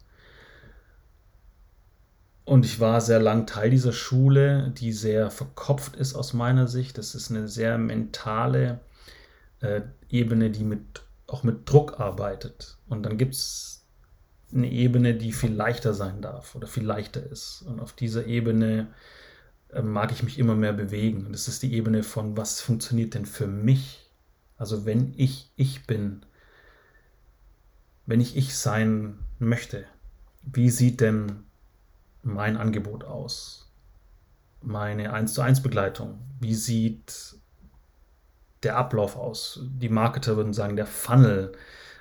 Und 2.46 2.64
ich 2.64 2.78
war 2.78 3.00
sehr 3.00 3.18
lang 3.18 3.46
Teil 3.46 3.70
dieser 3.70 3.92
Schule, 3.92 4.70
die 4.70 4.92
sehr 4.92 5.32
verkopft 5.32 5.96
ist 5.96 6.14
aus 6.14 6.32
meiner 6.32 6.68
Sicht. 6.68 6.96
Das 6.96 7.16
ist 7.16 7.28
eine 7.28 7.48
sehr 7.48 7.76
mentale 7.76 8.78
äh, 9.60 9.80
Ebene, 10.08 10.50
die 10.50 10.62
mit, 10.62 11.02
auch 11.26 11.42
mit 11.42 11.68
Druck 11.68 11.98
arbeitet. 11.98 12.78
Und 12.88 13.02
dann 13.02 13.18
gibt 13.18 13.34
es 13.34 13.84
eine 14.54 14.70
Ebene, 14.70 15.14
die 15.14 15.32
viel 15.32 15.52
leichter 15.52 15.92
sein 15.92 16.22
darf 16.22 16.54
oder 16.54 16.68
viel 16.68 16.84
leichter 16.84 17.20
ist. 17.20 17.62
Und 17.62 17.80
auf 17.80 17.94
dieser 17.94 18.26
Ebene 18.26 18.86
äh, 19.70 19.82
mag 19.82 20.12
ich 20.12 20.22
mich 20.22 20.38
immer 20.38 20.54
mehr 20.54 20.72
bewegen. 20.72 21.26
Und 21.26 21.32
das 21.32 21.48
ist 21.48 21.64
die 21.64 21.74
Ebene 21.74 22.04
von, 22.04 22.36
was 22.36 22.60
funktioniert 22.60 23.14
denn 23.14 23.26
für 23.26 23.48
mich? 23.48 24.08
Also 24.56 24.86
wenn 24.86 25.14
ich 25.16 25.50
ich 25.56 25.84
bin, 25.88 26.24
wenn 28.06 28.20
ich 28.20 28.36
ich 28.36 28.56
sein 28.56 29.18
möchte, 29.40 29.84
wie 30.44 30.70
sieht 30.70 31.00
denn 31.00 31.45
mein 32.26 32.56
Angebot 32.56 33.04
aus? 33.04 33.72
Meine 34.60 35.12
1 35.12 35.34
zu 35.34 35.42
1 35.42 35.62
Begleitung? 35.62 36.18
Wie 36.40 36.54
sieht 36.54 37.36
der 38.62 38.76
Ablauf 38.76 39.16
aus? 39.16 39.60
Die 39.62 39.88
Marketer 39.88 40.36
würden 40.36 40.52
sagen, 40.52 40.76
der 40.76 40.86
Funnel. 40.86 41.52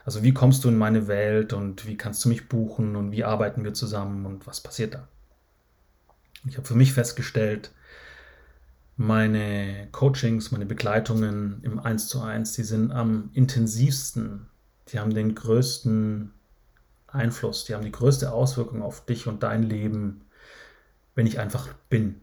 Also 0.04 0.24
wie 0.24 0.34
kommst 0.34 0.64
du 0.64 0.70
in 0.70 0.78
meine 0.78 1.08
Welt 1.08 1.54
und 1.54 1.88
wie 1.88 1.98
kannst 1.98 2.26
du 2.26 2.30
mich 2.30 2.50
buchen 2.50 2.96
und 2.96 3.12
wie 3.12 3.24
arbeiten 3.24 3.64
wir 3.64 3.74
zusammen 3.74 4.26
und 4.26 4.48
was 4.48 4.62
passiert 4.62 4.96
da? 4.96 5.08
Ich 6.48 6.58
habe 6.58 6.68
für 6.68 6.76
mich 6.76 6.94
festgestellt, 6.94 7.72
meine 8.98 9.88
Coachings, 9.92 10.52
meine 10.52 10.66
Begleitungen 10.66 11.60
im 11.64 11.80
1 11.80 12.08
zu 12.08 12.22
1, 12.22 12.54
die 12.54 12.64
sind 12.64 12.92
am 12.92 13.30
intensivsten. 13.34 14.48
Die 14.88 15.00
haben 15.00 15.14
den 15.14 15.36
größten 15.36 16.32
Einfluss, 17.16 17.66
die 17.66 17.74
haben 17.74 17.84
die 17.84 17.92
größte 17.92 18.32
Auswirkung 18.32 18.82
auf 18.82 19.06
dich 19.06 19.28
und 19.28 19.44
dein 19.44 19.64
Leben, 19.64 20.22
wenn 21.16 21.26
ich 21.26 21.40
einfach 21.40 21.74
bin. 21.90 22.22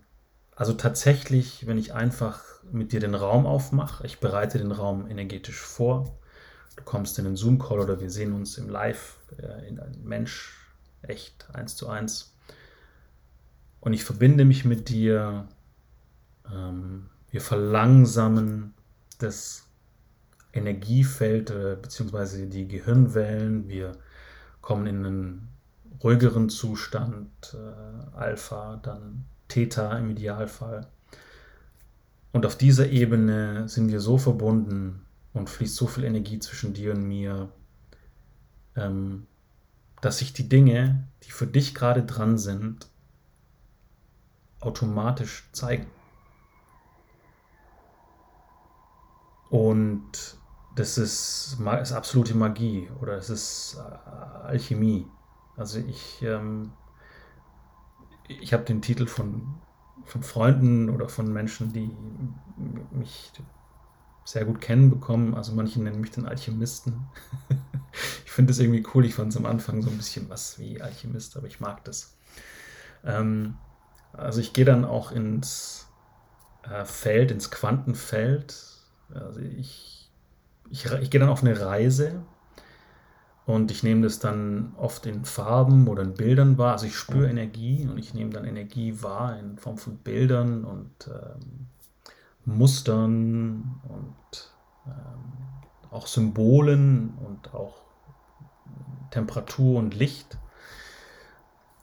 Also 0.54 0.74
tatsächlich, 0.74 1.66
wenn 1.66 1.78
ich 1.78 1.94
einfach 1.94 2.44
mit 2.70 2.92
dir 2.92 3.00
den 3.00 3.14
Raum 3.14 3.46
aufmache, 3.46 4.06
ich 4.06 4.20
bereite 4.20 4.58
den 4.58 4.72
Raum 4.72 5.08
energetisch 5.08 5.60
vor, 5.60 6.18
du 6.76 6.84
kommst 6.84 7.18
in 7.18 7.26
einen 7.26 7.36
Zoom-Call 7.36 7.80
oder 7.80 8.00
wir 8.00 8.10
sehen 8.10 8.32
uns 8.32 8.58
im 8.58 8.68
Live, 8.68 9.18
äh, 9.38 9.68
in 9.68 9.80
einem 9.80 10.04
Mensch, 10.04 10.58
echt, 11.02 11.48
eins 11.52 11.74
zu 11.74 11.88
eins. 11.88 12.36
Und 13.80 13.94
ich 13.94 14.04
verbinde 14.04 14.44
mich 14.44 14.64
mit 14.64 14.88
dir, 14.88 15.48
ähm, 16.52 17.08
wir 17.30 17.40
verlangsamen 17.40 18.74
das 19.18 19.66
Energiefeld 20.52 21.50
äh, 21.50 21.76
bzw. 21.80 22.46
die 22.46 22.68
Gehirnwellen, 22.68 23.68
wir 23.68 23.96
kommen 24.62 24.86
in 24.86 25.04
einen 25.04 25.48
ruhigeren 26.02 26.48
Zustand, 26.48 27.28
äh, 27.54 28.16
Alpha, 28.16 28.76
dann 28.82 29.26
Theta 29.48 29.98
im 29.98 30.10
Idealfall. 30.10 30.86
Und 32.32 32.46
auf 32.46 32.56
dieser 32.56 32.88
Ebene 32.88 33.68
sind 33.68 33.90
wir 33.90 34.00
so 34.00 34.16
verbunden 34.16 35.04
und 35.34 35.50
fließt 35.50 35.76
so 35.76 35.86
viel 35.86 36.04
Energie 36.04 36.38
zwischen 36.38 36.72
dir 36.72 36.92
und 36.92 37.06
mir, 37.06 37.50
ähm, 38.74 39.26
dass 40.00 40.18
sich 40.18 40.32
die 40.32 40.48
Dinge, 40.48 41.06
die 41.24 41.30
für 41.30 41.46
dich 41.46 41.74
gerade 41.74 42.02
dran 42.04 42.38
sind, 42.38 42.88
automatisch 44.60 45.48
zeigen. 45.52 45.86
Und 49.50 50.38
das 50.74 50.98
ist, 50.98 51.58
ist 51.80 51.92
absolute 51.92 52.34
Magie 52.34 52.90
oder 53.00 53.14
es 53.14 53.30
ist 53.30 53.76
äh, 53.78 54.46
Alchemie. 54.46 55.06
Also 55.56 55.78
ich, 55.80 56.22
ähm, 56.22 56.72
ich 58.28 58.52
habe 58.52 58.64
den 58.64 58.80
Titel 58.80 59.06
von, 59.06 59.54
von 60.04 60.22
Freunden 60.22 60.88
oder 60.88 61.08
von 61.08 61.32
Menschen, 61.32 61.72
die 61.72 61.94
mich 62.90 63.32
sehr 64.24 64.44
gut 64.44 64.60
kennen 64.60 64.90
bekommen. 64.90 65.34
Also 65.34 65.52
manche 65.52 65.82
nennen 65.82 66.00
mich 66.00 66.12
den 66.12 66.26
Alchemisten. 66.26 67.06
ich 68.24 68.30
finde 68.30 68.52
das 68.52 68.58
irgendwie 68.58 68.86
cool. 68.94 69.04
Ich 69.04 69.14
fand 69.14 69.32
es 69.32 69.36
am 69.36 69.46
Anfang 69.46 69.82
so 69.82 69.90
ein 69.90 69.96
bisschen 69.96 70.28
was 70.30 70.58
wie 70.58 70.80
Alchemist, 70.80 71.36
aber 71.36 71.46
ich 71.46 71.60
mag 71.60 71.84
das. 71.84 72.16
Ähm, 73.04 73.58
also 74.12 74.40
ich 74.40 74.52
gehe 74.52 74.64
dann 74.64 74.84
auch 74.84 75.12
ins 75.12 75.88
äh, 76.62 76.84
Feld, 76.84 77.30
ins 77.30 77.50
Quantenfeld. 77.50 78.56
Also 79.14 79.40
ich, 79.40 80.01
ich, 80.70 80.86
ich 80.86 81.10
gehe 81.10 81.20
dann 81.20 81.28
auf 81.28 81.42
eine 81.42 81.60
Reise 81.60 82.22
und 83.44 83.70
ich 83.70 83.82
nehme 83.82 84.02
das 84.02 84.18
dann 84.18 84.74
oft 84.76 85.06
in 85.06 85.24
Farben 85.24 85.88
oder 85.88 86.02
in 86.02 86.14
Bildern 86.14 86.58
wahr. 86.58 86.72
Also 86.72 86.86
ich 86.86 86.96
spüre 86.96 87.28
Energie 87.28 87.86
und 87.86 87.98
ich 87.98 88.14
nehme 88.14 88.30
dann 88.30 88.44
Energie 88.44 89.02
wahr 89.02 89.38
in 89.38 89.58
Form 89.58 89.78
von 89.78 89.98
Bildern 89.98 90.64
und 90.64 91.08
ähm, 91.08 91.66
Mustern 92.44 93.80
und 93.88 94.54
ähm, 94.86 95.90
auch 95.90 96.06
Symbolen 96.06 97.14
und 97.26 97.52
auch 97.54 97.82
Temperatur 99.10 99.78
und 99.78 99.94
Licht. 99.94 100.38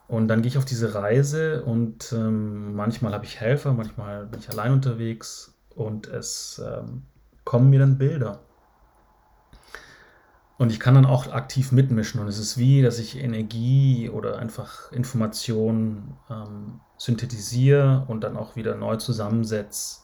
Und 0.08 0.26
dann 0.26 0.42
gehe 0.42 0.48
ich 0.48 0.58
auf 0.58 0.64
diese 0.64 0.94
Reise 0.94 1.62
und 1.62 2.12
ähm, 2.12 2.74
manchmal 2.74 3.12
habe 3.12 3.26
ich 3.26 3.38
Helfer, 3.38 3.72
manchmal 3.72 4.26
bin 4.26 4.40
ich 4.40 4.50
allein 4.50 4.72
unterwegs 4.72 5.54
und 5.76 6.08
es 6.08 6.60
ähm, 6.66 7.02
kommen 7.44 7.70
mir 7.70 7.78
dann 7.78 7.96
Bilder. 7.96 8.40
Und 10.60 10.70
ich 10.70 10.78
kann 10.78 10.94
dann 10.94 11.06
auch 11.06 11.32
aktiv 11.32 11.72
mitmischen. 11.72 12.20
Und 12.20 12.28
es 12.28 12.38
ist 12.38 12.58
wie, 12.58 12.82
dass 12.82 12.98
ich 12.98 13.16
Energie 13.16 14.10
oder 14.10 14.38
einfach 14.38 14.92
Informationen 14.92 16.18
ähm, 16.28 16.82
synthetisiere 16.98 18.04
und 18.08 18.20
dann 18.20 18.36
auch 18.36 18.56
wieder 18.56 18.74
neu 18.74 18.96
zusammensetze. 18.96 20.00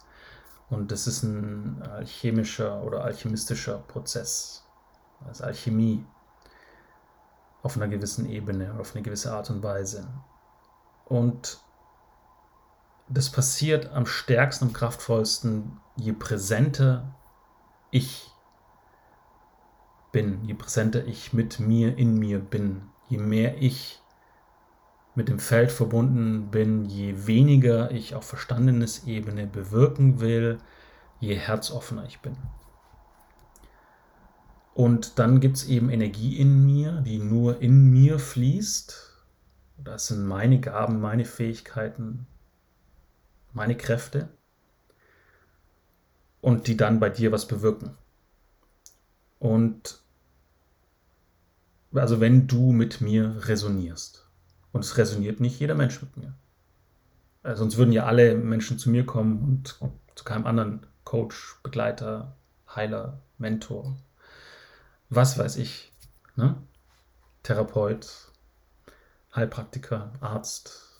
Und 0.70 0.92
das 0.92 1.06
ist 1.06 1.24
ein 1.24 1.82
alchemischer 1.82 2.82
oder 2.82 3.04
alchemistischer 3.04 3.76
Prozess. 3.86 4.64
Das 5.26 5.40
ist 5.40 5.44
Alchemie 5.44 6.06
auf 7.62 7.76
einer 7.76 7.88
gewissen 7.88 8.24
Ebene, 8.24 8.76
auf 8.80 8.94
eine 8.94 9.02
gewisse 9.02 9.34
Art 9.34 9.50
und 9.50 9.62
Weise. 9.62 10.08
Und 11.04 11.58
das 13.10 13.28
passiert 13.28 13.92
am 13.92 14.06
stärksten, 14.06 14.68
am 14.68 14.72
kraftvollsten, 14.72 15.78
je 15.96 16.14
präsenter 16.14 17.14
ich 17.90 18.32
bin, 20.16 20.42
je 20.46 20.54
präsenter 20.54 21.04
ich 21.04 21.34
mit 21.34 21.60
mir, 21.60 21.98
in 21.98 22.18
mir 22.18 22.38
bin, 22.38 22.80
je 23.10 23.18
mehr 23.18 23.60
ich 23.60 24.00
mit 25.14 25.28
dem 25.28 25.38
Feld 25.38 25.70
verbunden 25.70 26.50
bin, 26.50 26.86
je 26.86 27.26
weniger 27.26 27.90
ich 27.90 28.14
auf 28.14 28.24
Verstandenesebene 28.24 29.46
bewirken 29.46 30.18
will, 30.18 30.56
je 31.20 31.34
herzoffener 31.34 32.06
ich 32.06 32.20
bin. 32.20 32.34
Und 34.72 35.18
dann 35.18 35.40
gibt 35.40 35.58
es 35.58 35.66
eben 35.66 35.90
Energie 35.90 36.38
in 36.38 36.64
mir, 36.64 37.02
die 37.02 37.18
nur 37.18 37.60
in 37.60 37.90
mir 37.90 38.18
fließt. 38.18 39.26
Das 39.76 40.06
sind 40.06 40.24
meine 40.26 40.60
Gaben, 40.60 40.98
meine 40.98 41.26
Fähigkeiten, 41.26 42.26
meine 43.52 43.76
Kräfte. 43.76 44.30
Und 46.40 46.68
die 46.68 46.76
dann 46.78 47.00
bei 47.00 47.10
dir 47.10 47.32
was 47.32 47.46
bewirken. 47.46 47.98
Und 49.38 50.05
also 51.98 52.20
wenn 52.20 52.46
du 52.46 52.72
mit 52.72 53.00
mir 53.00 53.36
resonierst. 53.46 54.28
Und 54.72 54.80
es 54.80 54.96
resoniert 54.98 55.40
nicht 55.40 55.58
jeder 55.60 55.74
Mensch 55.74 56.00
mit 56.02 56.16
mir. 56.16 56.34
Also 57.42 57.60
sonst 57.60 57.76
würden 57.76 57.92
ja 57.92 58.04
alle 58.04 58.34
Menschen 58.34 58.78
zu 58.78 58.90
mir 58.90 59.06
kommen 59.06 59.42
und 59.42 59.78
zu 60.14 60.24
keinem 60.24 60.46
anderen 60.46 60.86
Coach, 61.04 61.56
Begleiter, 61.62 62.36
Heiler, 62.74 63.20
Mentor, 63.38 63.96
was 65.08 65.38
weiß 65.38 65.56
ich, 65.56 65.92
ne? 66.34 66.56
Therapeut, 67.42 68.32
Heilpraktiker, 69.34 70.12
Arzt, 70.20 70.90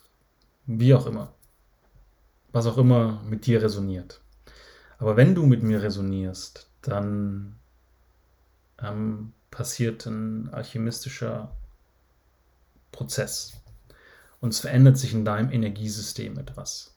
wie 0.67 0.95
auch 0.95 1.07
immer. 1.07 1.35
Was 2.53 2.67
auch 2.67 2.79
immer 2.79 3.21
mit 3.25 3.47
dir 3.47 3.61
resoniert. 3.63 4.21
Aber 4.99 5.17
wenn 5.17 5.35
du 5.35 5.45
mit 5.45 5.63
mir 5.63 5.83
resonierst, 5.83 6.71
dann 6.83 7.57
ähm, 8.81 9.33
passiert 9.51 10.07
ein 10.07 10.49
alchemistischer 10.53 11.55
Prozess. 12.93 13.53
Und 14.41 14.51
es 14.51 14.61
verändert 14.61 14.99
sich 14.99 15.13
in 15.13 15.25
deinem 15.25 15.51
Energiesystem 15.51 16.39
etwas. 16.39 16.95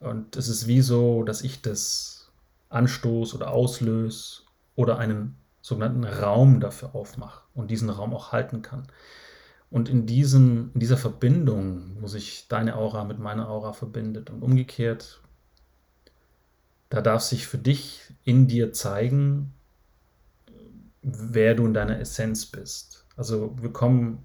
Und 0.00 0.36
es 0.36 0.48
ist 0.48 0.66
wie 0.66 0.80
so, 0.80 1.22
dass 1.22 1.42
ich 1.42 1.62
das 1.62 2.30
anstoß 2.68 3.34
oder 3.34 3.50
auslöse 3.50 4.42
oder 4.74 4.98
einen 4.98 5.36
sogenannten 5.60 6.04
Raum 6.04 6.60
dafür 6.60 6.94
aufmache 6.94 7.42
und 7.54 7.70
diesen 7.70 7.88
Raum 7.88 8.14
auch 8.14 8.32
halten 8.32 8.62
kann. 8.62 8.86
Und 9.70 9.88
in, 9.88 10.06
diesem, 10.06 10.70
in 10.74 10.80
dieser 10.80 10.98
Verbindung, 10.98 11.96
wo 12.00 12.06
sich 12.06 12.46
deine 12.48 12.76
Aura 12.76 13.04
mit 13.04 13.18
meiner 13.18 13.48
Aura 13.48 13.72
verbindet 13.72 14.30
und 14.30 14.42
umgekehrt, 14.42 15.20
da 16.90 17.00
darf 17.00 17.22
sich 17.22 17.46
für 17.46 17.58
dich 17.58 18.02
in 18.24 18.46
dir 18.46 18.72
zeigen, 18.72 19.54
wer 21.04 21.54
du 21.54 21.66
in 21.66 21.74
deiner 21.74 22.00
Essenz 22.00 22.46
bist. 22.46 23.06
Also 23.16 23.56
wir 23.60 23.72
kommen 23.72 24.24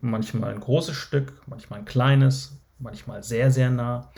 manchmal 0.00 0.52
ein 0.52 0.60
großes 0.60 0.94
Stück, 0.94 1.32
manchmal 1.46 1.80
ein 1.80 1.84
kleines, 1.84 2.52
manchmal 2.78 3.22
sehr, 3.22 3.50
sehr 3.50 3.70
nah. 3.70 4.12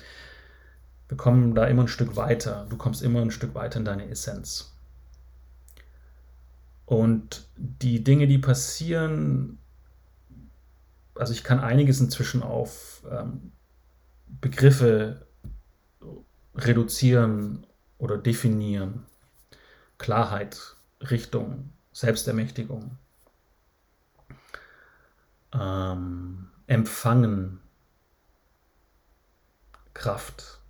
Wir 1.08 1.16
kommen 1.16 1.54
da 1.54 1.66
immer 1.66 1.82
ein 1.82 1.88
Stück 1.88 2.16
weiter. 2.16 2.66
Du 2.68 2.76
kommst 2.76 3.02
immer 3.02 3.20
ein 3.20 3.30
Stück 3.30 3.54
weiter 3.54 3.78
in 3.78 3.84
deine 3.84 4.08
Essenz. 4.08 4.74
Und 6.84 7.48
die 7.56 8.02
Dinge, 8.02 8.26
die 8.26 8.38
passieren, 8.38 9.58
also 11.14 11.32
ich 11.32 11.44
kann 11.44 11.60
einiges 11.60 12.00
inzwischen 12.00 12.42
auf 12.42 13.04
ähm, 13.10 13.52
Begriffe 14.40 15.26
reduzieren 16.54 17.66
oder 17.98 18.18
definieren. 18.18 19.04
Klarheit, 19.98 20.76
Richtung 21.10 21.70
Selbstermächtigung, 21.92 22.96
ähm, 25.52 26.48
Empfangen, 26.66 27.60
Kraft. 29.92 30.60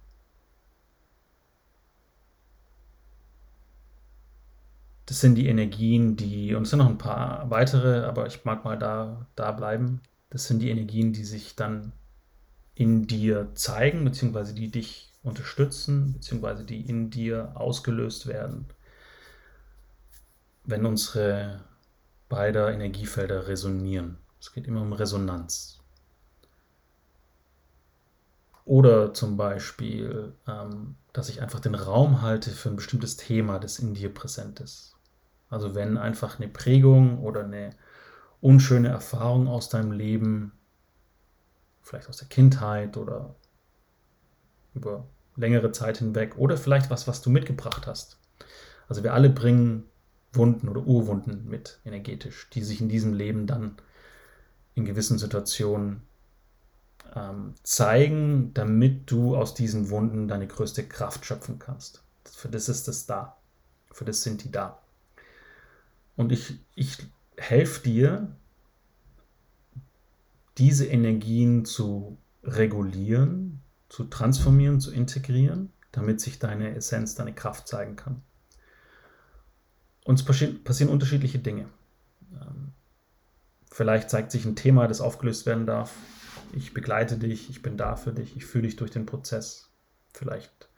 Das 5.06 5.20
sind 5.20 5.34
die 5.36 5.46
Energien, 5.46 6.16
die, 6.16 6.54
und 6.54 6.62
es 6.62 6.70
sind 6.70 6.78
noch 6.78 6.88
ein 6.88 6.98
paar 6.98 7.50
weitere, 7.50 8.04
aber 8.04 8.26
ich 8.26 8.44
mag 8.44 8.64
mal 8.64 8.78
da, 8.78 9.26
da 9.36 9.52
bleiben. 9.52 10.00
Das 10.30 10.46
sind 10.46 10.60
die 10.60 10.70
Energien, 10.70 11.12
die 11.12 11.24
sich 11.24 11.54
dann 11.54 11.92
in 12.74 13.06
dir 13.06 13.54
zeigen, 13.54 14.04
beziehungsweise 14.04 14.54
die 14.54 14.70
dich 14.70 15.12
unterstützen, 15.22 16.14
beziehungsweise 16.14 16.64
die 16.64 16.80
in 16.80 17.10
dir 17.10 17.52
ausgelöst 17.54 18.26
werden 18.26 18.66
wenn 20.64 20.86
unsere 20.86 21.64
beide 22.28 22.70
Energiefelder 22.70 23.48
resonieren. 23.48 24.18
Es 24.40 24.52
geht 24.52 24.66
immer 24.66 24.82
um 24.82 24.92
Resonanz. 24.92 25.78
Oder 28.64 29.12
zum 29.12 29.36
Beispiel, 29.36 30.34
ähm, 30.46 30.96
dass 31.12 31.28
ich 31.28 31.42
einfach 31.42 31.60
den 31.60 31.74
Raum 31.74 32.22
halte 32.22 32.50
für 32.50 32.70
ein 32.70 32.76
bestimmtes 32.76 33.16
Thema, 33.16 33.58
das 33.58 33.78
in 33.78 33.94
dir 33.94 34.12
präsent 34.12 34.60
ist. 34.60 34.96
Also 35.48 35.74
wenn 35.74 35.98
einfach 35.98 36.38
eine 36.38 36.48
Prägung 36.48 37.18
oder 37.22 37.44
eine 37.44 37.70
unschöne 38.40 38.88
Erfahrung 38.88 39.48
aus 39.48 39.68
deinem 39.68 39.92
Leben, 39.92 40.52
vielleicht 41.82 42.08
aus 42.08 42.16
der 42.16 42.28
Kindheit 42.28 42.96
oder 42.96 43.34
über 44.74 45.06
längere 45.36 45.72
Zeit 45.72 45.98
hinweg, 45.98 46.38
oder 46.38 46.56
vielleicht 46.56 46.88
was, 46.88 47.06
was 47.06 47.20
du 47.20 47.30
mitgebracht 47.30 47.86
hast. 47.86 48.18
Also 48.88 49.02
wir 49.02 49.12
alle 49.12 49.28
bringen 49.28 49.84
Wunden 50.32 50.68
oder 50.68 50.82
Urwunden 50.82 51.48
mit 51.48 51.78
energetisch, 51.84 52.48
die 52.52 52.62
sich 52.62 52.80
in 52.80 52.88
diesem 52.88 53.12
Leben 53.12 53.46
dann 53.46 53.76
in 54.74 54.84
gewissen 54.84 55.18
Situationen 55.18 56.02
ähm, 57.14 57.54
zeigen, 57.62 58.52
damit 58.54 59.10
du 59.10 59.36
aus 59.36 59.54
diesen 59.54 59.90
Wunden 59.90 60.28
deine 60.28 60.46
größte 60.46 60.84
Kraft 60.84 61.26
schöpfen 61.26 61.58
kannst. 61.58 62.02
Für 62.24 62.48
das 62.48 62.68
ist 62.68 62.88
es 62.88 63.06
da. 63.06 63.36
Für 63.92 64.04
das 64.04 64.22
sind 64.22 64.44
die 64.44 64.50
da. 64.50 64.78
Und 66.16 66.32
ich, 66.32 66.58
ich 66.74 66.98
helfe 67.36 67.82
dir, 67.82 68.28
diese 70.58 70.86
Energien 70.86 71.64
zu 71.64 72.16
regulieren, 72.44 73.60
zu 73.88 74.04
transformieren, 74.04 74.80
zu 74.80 74.90
integrieren, 74.92 75.70
damit 75.92 76.20
sich 76.20 76.38
deine 76.38 76.74
Essenz, 76.74 77.14
deine 77.14 77.34
Kraft 77.34 77.68
zeigen 77.68 77.96
kann. 77.96 78.22
Uns 80.04 80.24
passieren 80.24 80.90
unterschiedliche 80.90 81.38
Dinge. 81.38 81.68
Ähm, 82.32 82.72
vielleicht 83.70 84.10
zeigt 84.10 84.32
sich 84.32 84.44
ein 84.44 84.56
Thema, 84.56 84.88
das 84.88 85.00
aufgelöst 85.00 85.46
werden 85.46 85.66
darf. 85.66 85.94
Ich 86.52 86.74
begleite 86.74 87.16
dich, 87.16 87.48
ich 87.48 87.62
bin 87.62 87.76
da 87.76 87.96
für 87.96 88.12
dich, 88.12 88.36
ich 88.36 88.44
führe 88.44 88.62
dich 88.62 88.76
durch 88.76 88.90
den 88.90 89.06
Prozess. 89.06 89.70
Vielleicht 90.12 90.68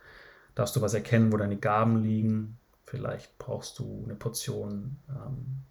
darfst 0.54 0.76
du 0.76 0.80
was 0.82 0.94
erkennen, 0.94 1.32
wo 1.32 1.36
deine 1.36 1.56
Gaben 1.56 2.02
liegen. 2.02 2.58
Vielleicht 2.84 3.38
brauchst 3.38 3.78
du 3.78 4.02
eine 4.04 4.14
Portion 4.14 4.96
ähm, 5.08 5.62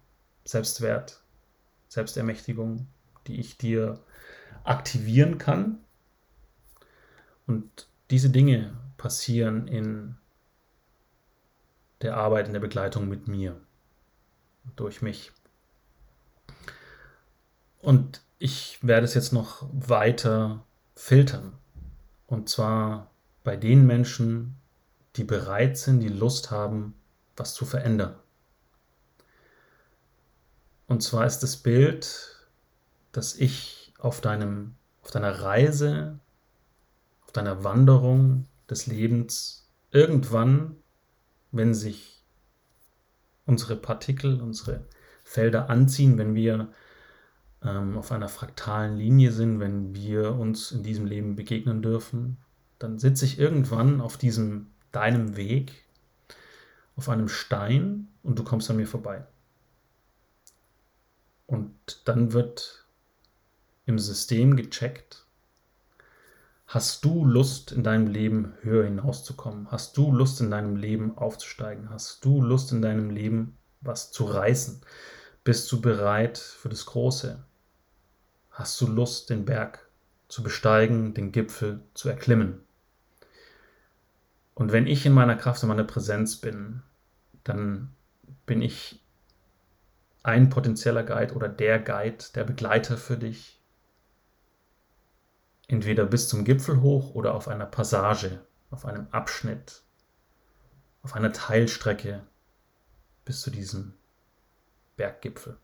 Selbstwert, 0.44 1.22
Selbstermächtigung, 1.88 2.86
die 3.26 3.40
ich 3.40 3.56
dir 3.56 4.00
aktivieren 4.64 5.38
kann. 5.38 5.78
Und 7.46 7.88
diese 8.10 8.30
Dinge 8.30 8.76
passieren 8.96 9.68
in 9.68 10.16
der 12.04 12.16
Arbeit, 12.16 12.46
in 12.46 12.52
der 12.52 12.60
Begleitung 12.60 13.08
mit 13.08 13.26
mir, 13.28 13.60
durch 14.76 15.02
mich. 15.02 15.32
Und 17.80 18.22
ich 18.38 18.78
werde 18.82 19.04
es 19.04 19.14
jetzt 19.14 19.32
noch 19.32 19.66
weiter 19.72 20.64
filtern. 20.94 21.54
Und 22.26 22.48
zwar 22.48 23.10
bei 23.42 23.56
den 23.56 23.86
Menschen, 23.86 24.56
die 25.16 25.24
bereit 25.24 25.78
sind, 25.78 26.00
die 26.00 26.08
Lust 26.08 26.50
haben, 26.50 26.94
was 27.36 27.54
zu 27.54 27.64
verändern. 27.64 28.14
Und 30.86 31.02
zwar 31.02 31.26
ist 31.26 31.40
das 31.40 31.56
Bild, 31.56 32.48
dass 33.12 33.34
ich 33.34 33.94
auf, 33.98 34.20
deinem, 34.20 34.74
auf 35.02 35.10
deiner 35.10 35.40
Reise, 35.40 36.18
auf 37.24 37.32
deiner 37.32 37.64
Wanderung 37.64 38.46
des 38.68 38.86
Lebens 38.86 39.70
irgendwann 39.90 40.76
wenn 41.54 41.74
sich 41.74 42.22
unsere 43.46 43.76
Partikel, 43.76 44.40
unsere 44.40 44.84
Felder 45.24 45.70
anziehen, 45.70 46.18
wenn 46.18 46.34
wir 46.34 46.68
ähm, 47.62 47.96
auf 47.96 48.12
einer 48.12 48.28
fraktalen 48.28 48.96
Linie 48.96 49.32
sind, 49.32 49.60
wenn 49.60 49.94
wir 49.94 50.34
uns 50.34 50.72
in 50.72 50.82
diesem 50.82 51.06
Leben 51.06 51.36
begegnen 51.36 51.82
dürfen, 51.82 52.38
dann 52.78 52.98
sitze 52.98 53.24
ich 53.24 53.38
irgendwann 53.38 54.00
auf 54.00 54.16
diesem 54.16 54.66
deinem 54.92 55.36
Weg 55.36 55.84
auf 56.96 57.08
einem 57.08 57.28
Stein 57.28 58.08
und 58.22 58.38
du 58.38 58.44
kommst 58.44 58.70
an 58.70 58.76
mir 58.76 58.86
vorbei. 58.86 59.26
Und 61.46 61.74
dann 62.04 62.32
wird 62.32 62.86
im 63.86 63.98
System 63.98 64.56
gecheckt, 64.56 65.23
hast 66.74 67.04
du 67.04 67.24
Lust 67.24 67.70
in 67.70 67.84
deinem 67.84 68.08
Leben 68.08 68.54
höher 68.62 68.84
hinauszukommen? 68.84 69.70
Hast 69.70 69.96
du 69.96 70.10
Lust 70.10 70.40
in 70.40 70.50
deinem 70.50 70.74
Leben 70.74 71.16
aufzusteigen? 71.16 71.88
Hast 71.88 72.24
du 72.24 72.42
Lust 72.42 72.72
in 72.72 72.82
deinem 72.82 73.10
Leben 73.10 73.56
was 73.80 74.10
zu 74.10 74.24
reißen? 74.24 74.80
Bist 75.44 75.70
du 75.70 75.80
bereit 75.80 76.36
für 76.36 76.68
das 76.68 76.84
Große? 76.86 77.44
Hast 78.50 78.80
du 78.80 78.88
Lust, 78.88 79.30
den 79.30 79.44
Berg 79.44 79.88
zu 80.26 80.42
besteigen, 80.42 81.14
den 81.14 81.30
Gipfel 81.30 81.80
zu 81.94 82.08
erklimmen? 82.08 82.60
Und 84.54 84.72
wenn 84.72 84.88
ich 84.88 85.06
in 85.06 85.12
meiner 85.12 85.36
Kraft 85.36 85.62
und 85.62 85.68
meiner 85.68 85.84
Präsenz 85.84 86.36
bin, 86.36 86.82
dann 87.44 87.94
bin 88.46 88.62
ich 88.62 89.00
ein 90.24 90.50
potenzieller 90.50 91.04
Guide 91.04 91.34
oder 91.34 91.48
der 91.48 91.78
Guide, 91.78 92.24
der 92.34 92.42
Begleiter 92.42 92.96
für 92.96 93.16
dich. 93.16 93.60
Entweder 95.68 96.04
bis 96.04 96.28
zum 96.28 96.44
Gipfel 96.44 96.80
hoch 96.80 97.14
oder 97.14 97.34
auf 97.34 97.48
einer 97.48 97.66
Passage, 97.66 98.40
auf 98.70 98.84
einem 98.84 99.06
Abschnitt, 99.10 99.82
auf 101.02 101.14
einer 101.14 101.32
Teilstrecke 101.32 102.22
bis 103.24 103.40
zu 103.40 103.50
diesem 103.50 103.94
Berggipfel. 104.96 105.56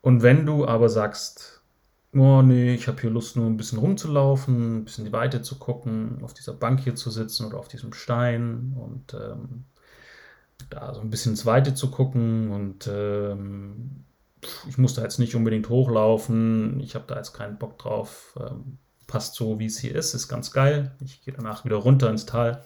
Und 0.00 0.22
wenn 0.22 0.46
du 0.46 0.66
aber 0.66 0.88
sagst, 0.88 1.62
oh 2.14 2.42
nee, 2.42 2.74
ich 2.74 2.88
habe 2.88 3.00
hier 3.00 3.10
Lust, 3.10 3.36
nur 3.36 3.46
ein 3.46 3.56
bisschen 3.56 3.78
rumzulaufen, 3.78 4.78
ein 4.78 4.84
bisschen 4.84 5.04
die 5.04 5.12
Weite 5.12 5.42
zu 5.42 5.58
gucken, 5.58 6.22
auf 6.22 6.34
dieser 6.34 6.54
Bank 6.54 6.80
hier 6.80 6.94
zu 6.94 7.10
sitzen 7.10 7.46
oder 7.46 7.58
auf 7.58 7.68
diesem 7.68 7.92
Stein 7.92 8.74
und 8.76 9.14
ähm, 9.14 9.64
da 10.70 10.94
so 10.94 11.00
ein 11.00 11.10
bisschen 11.10 11.32
ins 11.32 11.46
Weite 11.46 11.74
zu 11.74 11.90
gucken 11.90 12.50
und 12.50 12.88
ähm, 12.92 14.04
ich 14.68 14.78
muss 14.78 14.94
da 14.94 15.02
jetzt 15.02 15.18
nicht 15.18 15.34
unbedingt 15.34 15.68
hochlaufen, 15.68 16.80
ich 16.80 16.94
habe 16.94 17.04
da 17.06 17.16
jetzt 17.16 17.32
keinen 17.32 17.58
Bock 17.58 17.78
drauf, 17.78 18.38
ähm, 18.40 18.78
passt 19.06 19.34
so, 19.34 19.58
wie 19.58 19.66
es 19.66 19.78
hier 19.78 19.94
ist, 19.94 20.14
ist 20.14 20.28
ganz 20.28 20.52
geil. 20.52 20.94
Ich 21.00 21.22
gehe 21.22 21.34
danach 21.34 21.64
wieder 21.64 21.76
runter 21.76 22.10
ins 22.10 22.26
Tal. 22.26 22.64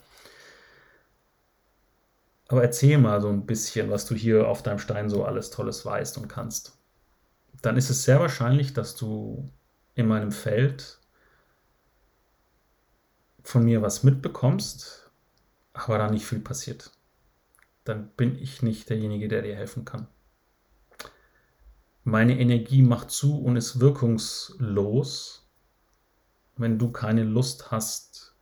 Aber 2.48 2.62
erzähl 2.62 2.98
mal 2.98 3.20
so 3.20 3.28
ein 3.28 3.46
bisschen, 3.46 3.90
was 3.90 4.06
du 4.06 4.14
hier 4.14 4.48
auf 4.48 4.62
deinem 4.62 4.78
Stein 4.78 5.08
so 5.08 5.24
alles 5.24 5.50
Tolles 5.50 5.84
weißt 5.86 6.18
und 6.18 6.28
kannst 6.28 6.78
dann 7.64 7.76
ist 7.76 7.90
es 7.90 8.04
sehr 8.04 8.20
wahrscheinlich, 8.20 8.74
dass 8.74 8.94
du 8.94 9.50
in 9.94 10.06
meinem 10.06 10.32
Feld 10.32 10.98
von 13.42 13.64
mir 13.64 13.80
was 13.80 14.02
mitbekommst, 14.02 15.10
aber 15.72 15.98
da 15.98 16.10
nicht 16.10 16.26
viel 16.26 16.40
passiert. 16.40 16.90
Dann 17.84 18.08
bin 18.16 18.38
ich 18.38 18.62
nicht 18.62 18.90
derjenige, 18.90 19.28
der 19.28 19.42
dir 19.42 19.56
helfen 19.56 19.84
kann. 19.84 20.08
Meine 22.04 22.38
Energie 22.38 22.82
macht 22.82 23.10
zu 23.10 23.40
und 23.40 23.56
ist 23.56 23.80
wirkungslos, 23.80 25.48
wenn 26.56 26.78
du 26.78 26.92
keine 26.92 27.24
Lust 27.24 27.70
hast, 27.70 28.34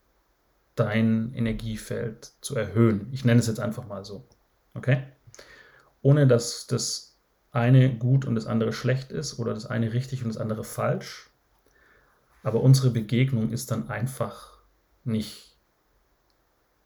dein 0.75 1.33
Energiefeld 1.35 2.33
zu 2.41 2.57
erhöhen. 2.57 3.09
Ich 3.13 3.25
nenne 3.25 3.41
es 3.41 3.47
jetzt 3.47 3.61
einfach 3.61 3.87
mal 3.87 4.05
so. 4.05 4.27
Okay? 4.75 5.05
Ohne 6.03 6.27
dass 6.27 6.67
das 6.67 7.17
eine 7.53 7.95
gut 7.95 8.25
und 8.25 8.35
das 8.35 8.47
andere 8.47 8.73
schlecht 8.73 9.13
ist 9.13 9.39
oder 9.39 9.55
das 9.55 9.67
eine 9.67 9.93
richtig 9.93 10.23
und 10.23 10.29
das 10.29 10.39
andere 10.39 10.65
falsch. 10.65 11.31
Aber 12.43 12.63
unsere 12.63 12.91
Begegnung 12.91 13.51
ist 13.51 13.71
dann 13.71 13.89
einfach 13.89 14.59
nicht 15.05 15.57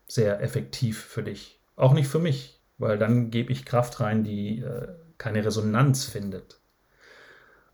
sehr 0.08 0.42
effektiv 0.42 1.02
für 1.02 1.22
dich. 1.22 1.58
Auch 1.76 1.94
nicht 1.94 2.08
für 2.08 2.18
mich, 2.18 2.60
weil 2.78 2.98
dann 2.98 3.30
gebe 3.30 3.52
ich 3.52 3.64
Kraft 3.64 4.00
rein, 4.00 4.24
die 4.24 4.60
äh, 4.60 4.88
keine 5.18 5.44
Resonanz 5.44 6.04
findet. 6.04 6.60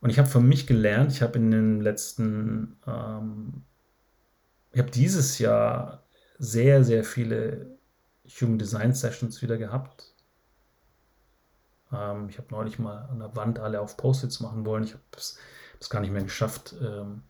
Und 0.03 0.11
ich 0.11 0.19
habe 0.19 0.29
für 0.29 0.41
mich 0.41 0.67
gelernt, 0.67 1.13
ich 1.13 1.23
habe 1.23 1.39
in 1.39 1.51
den 1.51 1.81
letzten, 1.81 2.77
ähm, 2.87 3.63
ich 4.73 4.81
habe 4.81 4.91
dieses 4.91 5.39
Jahr 5.39 6.03
sehr, 6.39 6.85
sehr 6.85 7.05
viele 7.05 7.79
Human 8.41 8.59
Design 8.59 8.93
Sessions 8.93 9.41
wieder 9.41 9.57
gehabt 9.57 10.13
ähm, 11.93 12.29
ich 12.29 12.39
habe 12.39 12.49
neulich 12.51 12.79
mal 12.79 13.09
an 13.11 13.19
der 13.19 13.37
Wand 13.37 13.59
alle 13.59 13.81
auf 13.81 13.97
Post-its 13.97 14.41
machen 14.41 14.65
wollen. 14.65 14.85
Ich 14.85 14.93
habe 14.93 15.03
es 15.17 15.91
gar 15.91 16.01
nicht 16.01 16.13
mehr 16.13 16.23
geschafft. 16.23 16.75
Ähm, 16.81 17.23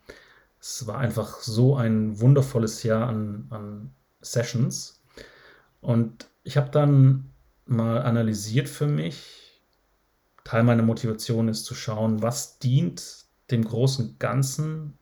es 0.60 0.86
war 0.86 0.98
einfach 0.98 1.40
so 1.40 1.76
ein 1.76 2.20
wundervolles 2.20 2.82
Jahr 2.82 3.08
an, 3.08 3.46
an 3.50 3.90
Sessions. 4.20 5.02
Und 5.80 6.28
ich 6.44 6.56
habe 6.56 6.70
dann 6.70 7.32
mal 7.66 8.02
analysiert 8.02 8.68
für 8.68 8.86
mich. 8.86 9.41
Teil 10.44 10.62
meiner 10.64 10.82
Motivation 10.82 11.48
ist 11.48 11.64
zu 11.64 11.74
schauen, 11.74 12.22
was 12.22 12.58
dient 12.58 13.24
dem 13.50 13.64
großen 13.64 14.18
Ganzen 14.18 14.98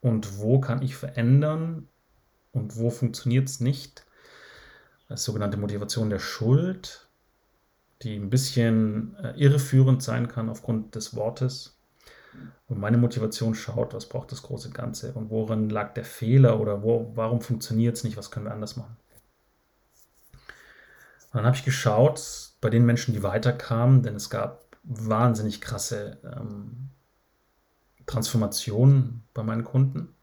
und 0.00 0.38
wo 0.38 0.60
kann 0.60 0.82
ich 0.82 0.96
verändern 0.96 1.88
und 2.52 2.76
wo 2.76 2.90
funktioniert 2.90 3.48
es 3.48 3.60
nicht. 3.60 4.06
Das 5.08 5.24
sogenannte 5.24 5.56
Motivation 5.56 6.10
der 6.10 6.20
Schuld 6.20 7.10
die 8.02 8.16
ein 8.16 8.30
bisschen 8.30 9.16
äh, 9.16 9.32
irreführend 9.36 10.02
sein 10.02 10.28
kann 10.28 10.48
aufgrund 10.48 10.94
des 10.94 11.14
Wortes. 11.14 11.76
Und 12.68 12.78
meine 12.78 12.96
Motivation 12.96 13.54
schaut, 13.54 13.92
was 13.92 14.08
braucht 14.08 14.32
das 14.32 14.42
große 14.42 14.70
Ganze 14.70 15.12
und 15.12 15.30
worin 15.30 15.68
lag 15.68 15.94
der 15.94 16.04
Fehler 16.04 16.60
oder 16.60 16.82
wo, 16.82 17.10
warum 17.14 17.40
funktioniert 17.40 17.96
es 17.96 18.04
nicht, 18.04 18.16
was 18.16 18.30
können 18.30 18.46
wir 18.46 18.52
anders 18.52 18.76
machen. 18.76 18.96
Und 21.30 21.38
dann 21.38 21.46
habe 21.46 21.56
ich 21.56 21.64
geschaut 21.64 22.50
bei 22.60 22.70
den 22.70 22.84
Menschen, 22.84 23.14
die 23.14 23.22
weiterkamen, 23.22 24.02
denn 24.02 24.16
es 24.16 24.30
gab 24.30 24.64
wahnsinnig 24.82 25.60
krasse 25.60 26.18
ähm, 26.24 26.90
Transformationen 28.06 29.22
bei 29.32 29.42
meinen 29.42 29.64
Kunden. 29.64 30.14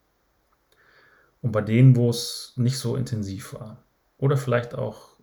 Und 1.41 1.51
bei 1.51 1.61
denen, 1.61 1.95
wo 1.95 2.09
es 2.09 2.53
nicht 2.57 2.77
so 2.77 2.95
intensiv 2.95 3.53
war 3.53 3.83
oder 4.17 4.37
vielleicht 4.37 4.75
auch 4.75 5.17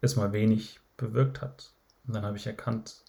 erstmal 0.00 0.32
wenig 0.32 0.80
bewirkt 0.96 1.40
hat. 1.40 1.72
Und 2.06 2.14
dann 2.14 2.24
habe 2.24 2.36
ich 2.36 2.46
erkannt, 2.46 3.02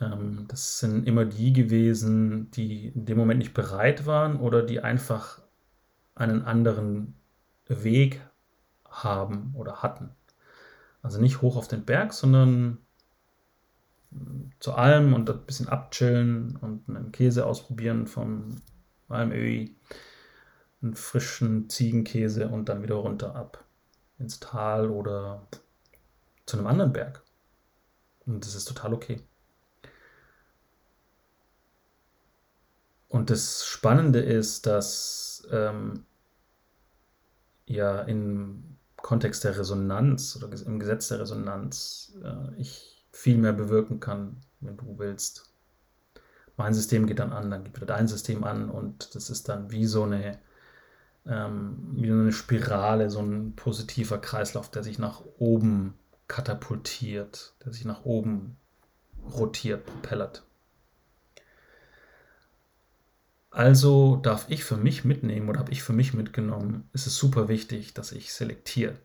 ähm, 0.00 0.46
das 0.48 0.80
sind 0.80 1.06
immer 1.06 1.24
die 1.24 1.52
gewesen, 1.52 2.50
die 2.50 2.88
in 2.88 3.04
dem 3.04 3.18
Moment 3.18 3.38
nicht 3.38 3.54
bereit 3.54 4.06
waren 4.06 4.40
oder 4.40 4.62
die 4.62 4.80
einfach 4.80 5.40
einen 6.14 6.42
anderen 6.42 7.14
Weg 7.66 8.20
haben 8.88 9.52
oder 9.54 9.82
hatten. 9.82 10.10
Also 11.02 11.20
nicht 11.20 11.40
hoch 11.40 11.56
auf 11.56 11.68
den 11.68 11.84
Berg, 11.84 12.12
sondern 12.12 12.78
zu 14.58 14.72
allem 14.74 15.14
und 15.14 15.30
ein 15.30 15.46
bisschen 15.46 15.68
abchillen 15.68 16.56
und 16.56 16.88
einen 16.88 17.12
Käse 17.12 17.46
ausprobieren 17.46 18.06
vom 18.06 18.56
Almöhi, 19.08 19.76
einen 20.82 20.94
frischen 20.94 21.68
Ziegenkäse 21.68 22.48
und 22.48 22.68
dann 22.68 22.82
wieder 22.82 22.96
runter 22.96 23.34
ab 23.34 23.64
ins 24.18 24.40
Tal 24.40 24.90
oder 24.90 25.46
zu 26.46 26.58
einem 26.58 26.66
anderen 26.66 26.92
Berg. 26.92 27.22
Und 28.26 28.44
das 28.44 28.54
ist 28.54 28.66
total 28.66 28.92
okay. 28.92 29.22
Und 33.08 33.30
das 33.30 33.64
Spannende 33.66 34.20
ist, 34.20 34.66
dass 34.66 35.46
ähm, 35.50 36.04
ja 37.66 38.02
im 38.02 38.69
Kontext 39.02 39.44
der 39.44 39.58
Resonanz 39.58 40.36
oder 40.36 40.48
im 40.66 40.78
Gesetz 40.78 41.08
der 41.08 41.20
Resonanz 41.20 42.14
äh, 42.22 42.60
ich 42.60 43.04
viel 43.12 43.38
mehr 43.38 43.52
bewirken 43.52 44.00
kann, 44.00 44.36
wenn 44.60 44.76
du 44.76 44.98
willst. 44.98 45.50
Mein 46.56 46.74
System 46.74 47.06
geht 47.06 47.18
dann 47.18 47.32
an, 47.32 47.50
dann 47.50 47.64
geht 47.64 47.76
wieder 47.76 47.86
dein 47.86 48.08
System 48.08 48.44
an 48.44 48.68
und 48.68 49.14
das 49.14 49.30
ist 49.30 49.48
dann 49.48 49.70
wie 49.70 49.86
so 49.86 50.02
eine, 50.02 50.38
ähm, 51.26 51.78
wie 51.92 52.10
eine 52.10 52.32
Spirale, 52.32 53.10
so 53.10 53.20
ein 53.20 53.54
positiver 53.56 54.18
Kreislauf, 54.18 54.70
der 54.70 54.82
sich 54.82 54.98
nach 54.98 55.22
oben 55.38 55.94
katapultiert, 56.28 57.54
der 57.64 57.72
sich 57.72 57.84
nach 57.84 58.04
oben 58.04 58.56
rotiert, 59.32 59.86
propellert. 59.86 60.44
Also 63.50 64.16
darf 64.16 64.46
ich 64.48 64.64
für 64.64 64.76
mich 64.76 65.04
mitnehmen 65.04 65.48
oder 65.48 65.58
habe 65.58 65.72
ich 65.72 65.82
für 65.82 65.92
mich 65.92 66.14
mitgenommen, 66.14 66.88
ist 66.92 67.06
es 67.06 67.16
super 67.16 67.48
wichtig, 67.48 67.94
dass 67.94 68.12
ich 68.12 68.32
selektiere. 68.32 68.96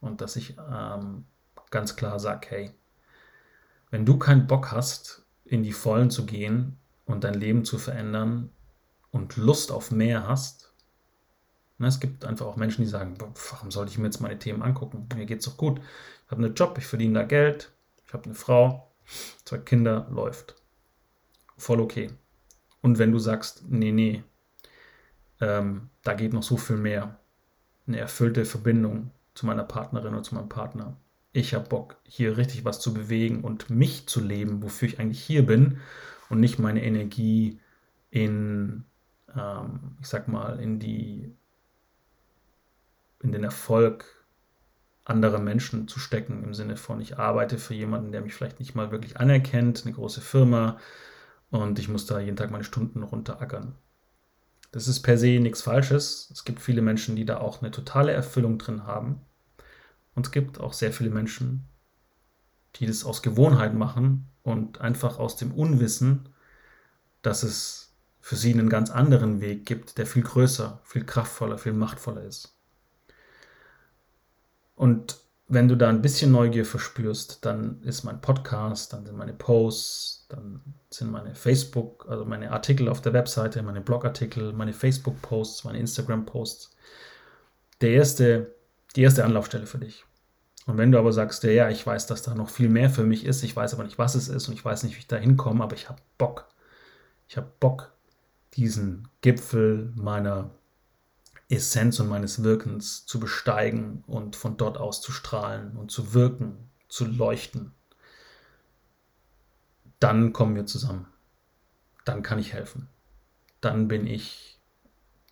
Und 0.00 0.20
dass 0.20 0.36
ich 0.36 0.56
ähm, 0.70 1.24
ganz 1.70 1.96
klar 1.96 2.18
sage, 2.18 2.46
hey, 2.50 2.70
wenn 3.90 4.04
du 4.04 4.18
keinen 4.18 4.46
Bock 4.46 4.72
hast, 4.72 5.24
in 5.44 5.62
die 5.62 5.72
Vollen 5.72 6.10
zu 6.10 6.26
gehen 6.26 6.78
und 7.06 7.24
dein 7.24 7.34
Leben 7.34 7.64
zu 7.64 7.78
verändern 7.78 8.50
und 9.12 9.36
Lust 9.36 9.70
auf 9.70 9.90
mehr 9.90 10.26
hast, 10.26 10.64
Ne, 11.78 11.88
es 11.88 11.98
gibt 12.00 12.24
einfach 12.24 12.46
auch 12.46 12.56
Menschen, 12.56 12.82
die 12.82 12.88
sagen, 12.88 13.18
warum 13.50 13.70
sollte 13.70 13.90
ich 13.90 13.98
mir 13.98 14.04
jetzt 14.06 14.20
meine 14.20 14.38
Themen 14.38 14.62
angucken? 14.62 15.08
Mir 15.14 15.26
geht 15.26 15.40
es 15.40 15.46
doch 15.46 15.56
gut. 15.56 15.80
Ich 16.24 16.30
habe 16.30 16.44
einen 16.44 16.54
Job, 16.54 16.78
ich 16.78 16.86
verdiene 16.86 17.20
da 17.20 17.24
Geld, 17.24 17.72
ich 18.06 18.12
habe 18.12 18.24
eine 18.26 18.34
Frau, 18.34 18.90
zwei 19.44 19.58
Kinder, 19.58 20.06
läuft. 20.10 20.54
Voll 21.56 21.80
okay. 21.80 22.10
Und 22.84 22.98
wenn 22.98 23.12
du 23.12 23.18
sagst, 23.18 23.64
nee, 23.66 23.92
nee, 23.92 24.22
ähm, 25.40 25.88
da 26.02 26.12
geht 26.12 26.34
noch 26.34 26.42
so 26.42 26.58
viel 26.58 26.76
mehr, 26.76 27.18
eine 27.86 27.98
erfüllte 27.98 28.44
Verbindung 28.44 29.10
zu 29.32 29.46
meiner 29.46 29.64
Partnerin 29.64 30.12
oder 30.12 30.22
zu 30.22 30.34
meinem 30.34 30.50
Partner. 30.50 30.94
Ich 31.32 31.54
habe 31.54 31.66
Bock, 31.66 31.96
hier 32.04 32.36
richtig 32.36 32.66
was 32.66 32.80
zu 32.80 32.92
bewegen 32.92 33.40
und 33.40 33.70
mich 33.70 34.06
zu 34.06 34.20
leben, 34.20 34.62
wofür 34.62 34.86
ich 34.86 35.00
eigentlich 35.00 35.22
hier 35.22 35.46
bin 35.46 35.78
und 36.28 36.40
nicht 36.40 36.58
meine 36.58 36.84
Energie 36.84 37.58
in, 38.10 38.84
ähm, 39.34 39.96
ich 40.02 40.08
sag 40.08 40.28
mal, 40.28 40.60
in 40.60 40.78
die 40.78 41.34
in 43.22 43.32
den 43.32 43.44
Erfolg 43.44 44.04
anderer 45.06 45.38
Menschen 45.38 45.88
zu 45.88 46.00
stecken, 46.00 46.44
im 46.44 46.52
Sinne 46.52 46.76
von, 46.76 47.00
ich 47.00 47.16
arbeite 47.16 47.56
für 47.56 47.72
jemanden, 47.72 48.12
der 48.12 48.20
mich 48.20 48.34
vielleicht 48.34 48.60
nicht 48.60 48.74
mal 48.74 48.90
wirklich 48.90 49.16
anerkennt, 49.16 49.86
eine 49.86 49.94
große 49.94 50.20
Firma, 50.20 50.78
und 51.54 51.78
ich 51.78 51.88
muss 51.88 52.06
da 52.06 52.18
jeden 52.18 52.36
Tag 52.36 52.50
meine 52.50 52.64
Stunden 52.64 53.02
runterackern. 53.02 53.74
Das 54.72 54.88
ist 54.88 55.02
per 55.02 55.16
se 55.16 55.38
nichts 55.38 55.62
Falsches. 55.62 56.28
Es 56.32 56.44
gibt 56.44 56.60
viele 56.60 56.82
Menschen, 56.82 57.14
die 57.14 57.24
da 57.24 57.38
auch 57.38 57.62
eine 57.62 57.70
totale 57.70 58.12
Erfüllung 58.12 58.58
drin 58.58 58.86
haben. 58.86 59.20
Und 60.14 60.26
es 60.26 60.32
gibt 60.32 60.58
auch 60.58 60.72
sehr 60.72 60.92
viele 60.92 61.10
Menschen, 61.10 61.64
die 62.76 62.86
das 62.86 63.04
aus 63.04 63.22
Gewohnheit 63.22 63.74
machen 63.74 64.26
und 64.42 64.80
einfach 64.80 65.18
aus 65.18 65.36
dem 65.36 65.52
Unwissen, 65.52 66.28
dass 67.22 67.44
es 67.44 67.94
für 68.20 68.36
sie 68.36 68.52
einen 68.52 68.68
ganz 68.68 68.90
anderen 68.90 69.40
Weg 69.40 69.64
gibt, 69.64 69.96
der 69.96 70.06
viel 70.06 70.22
größer, 70.22 70.80
viel 70.84 71.04
kraftvoller, 71.04 71.58
viel 71.58 71.72
machtvoller 71.72 72.22
ist. 72.22 72.56
Und 74.74 75.23
wenn 75.54 75.68
du 75.68 75.76
da 75.76 75.88
ein 75.88 76.02
bisschen 76.02 76.32
Neugier 76.32 76.64
verspürst, 76.64 77.44
dann 77.44 77.80
ist 77.82 78.04
mein 78.04 78.20
Podcast, 78.20 78.92
dann 78.92 79.06
sind 79.06 79.16
meine 79.16 79.32
Posts, 79.32 80.26
dann 80.28 80.60
sind 80.90 81.10
meine 81.10 81.34
Facebook, 81.34 82.06
also 82.08 82.24
meine 82.24 82.50
Artikel 82.50 82.88
auf 82.88 83.00
der 83.00 83.12
Webseite, 83.12 83.62
meine 83.62 83.80
Blogartikel, 83.80 84.52
meine 84.52 84.72
Facebook-Posts, 84.72 85.64
meine 85.64 85.78
Instagram-Posts 85.78 86.74
der 87.80 87.90
erste, 87.90 88.54
die 88.96 89.02
erste 89.02 89.24
Anlaufstelle 89.24 89.66
für 89.66 89.78
dich. 89.78 90.04
Und 90.66 90.78
wenn 90.78 90.90
du 90.90 90.98
aber 90.98 91.12
sagst, 91.12 91.42
ja, 91.44 91.68
ich 91.68 91.86
weiß, 91.86 92.06
dass 92.06 92.22
da 92.22 92.34
noch 92.34 92.48
viel 92.48 92.68
mehr 92.68 92.88
für 92.88 93.04
mich 93.04 93.26
ist, 93.26 93.42
ich 93.42 93.54
weiß 93.54 93.74
aber 93.74 93.84
nicht, 93.84 93.98
was 93.98 94.14
es 94.14 94.28
ist 94.28 94.48
und 94.48 94.54
ich 94.54 94.64
weiß 94.64 94.82
nicht, 94.82 94.94
wie 94.94 95.00
ich 95.00 95.06
da 95.06 95.16
hinkomme, 95.16 95.62
aber 95.62 95.74
ich 95.74 95.88
habe 95.88 96.00
Bock. 96.16 96.48
Ich 97.28 97.36
habe 97.36 97.50
Bock, 97.60 97.92
diesen 98.54 99.08
Gipfel 99.20 99.92
meiner 99.94 100.50
Essenz 101.48 102.00
und 102.00 102.08
meines 102.08 102.42
Wirkens 102.42 103.06
zu 103.06 103.20
besteigen 103.20 104.02
und 104.06 104.36
von 104.36 104.56
dort 104.56 104.78
aus 104.78 105.00
zu 105.00 105.12
strahlen 105.12 105.76
und 105.76 105.90
zu 105.90 106.14
wirken, 106.14 106.70
zu 106.88 107.04
leuchten, 107.04 107.72
dann 110.00 110.32
kommen 110.32 110.54
wir 110.54 110.66
zusammen. 110.66 111.06
Dann 112.04 112.22
kann 112.22 112.38
ich 112.38 112.52
helfen. 112.52 112.88
Dann 113.60 113.88
bin 113.88 114.06
ich 114.06 114.58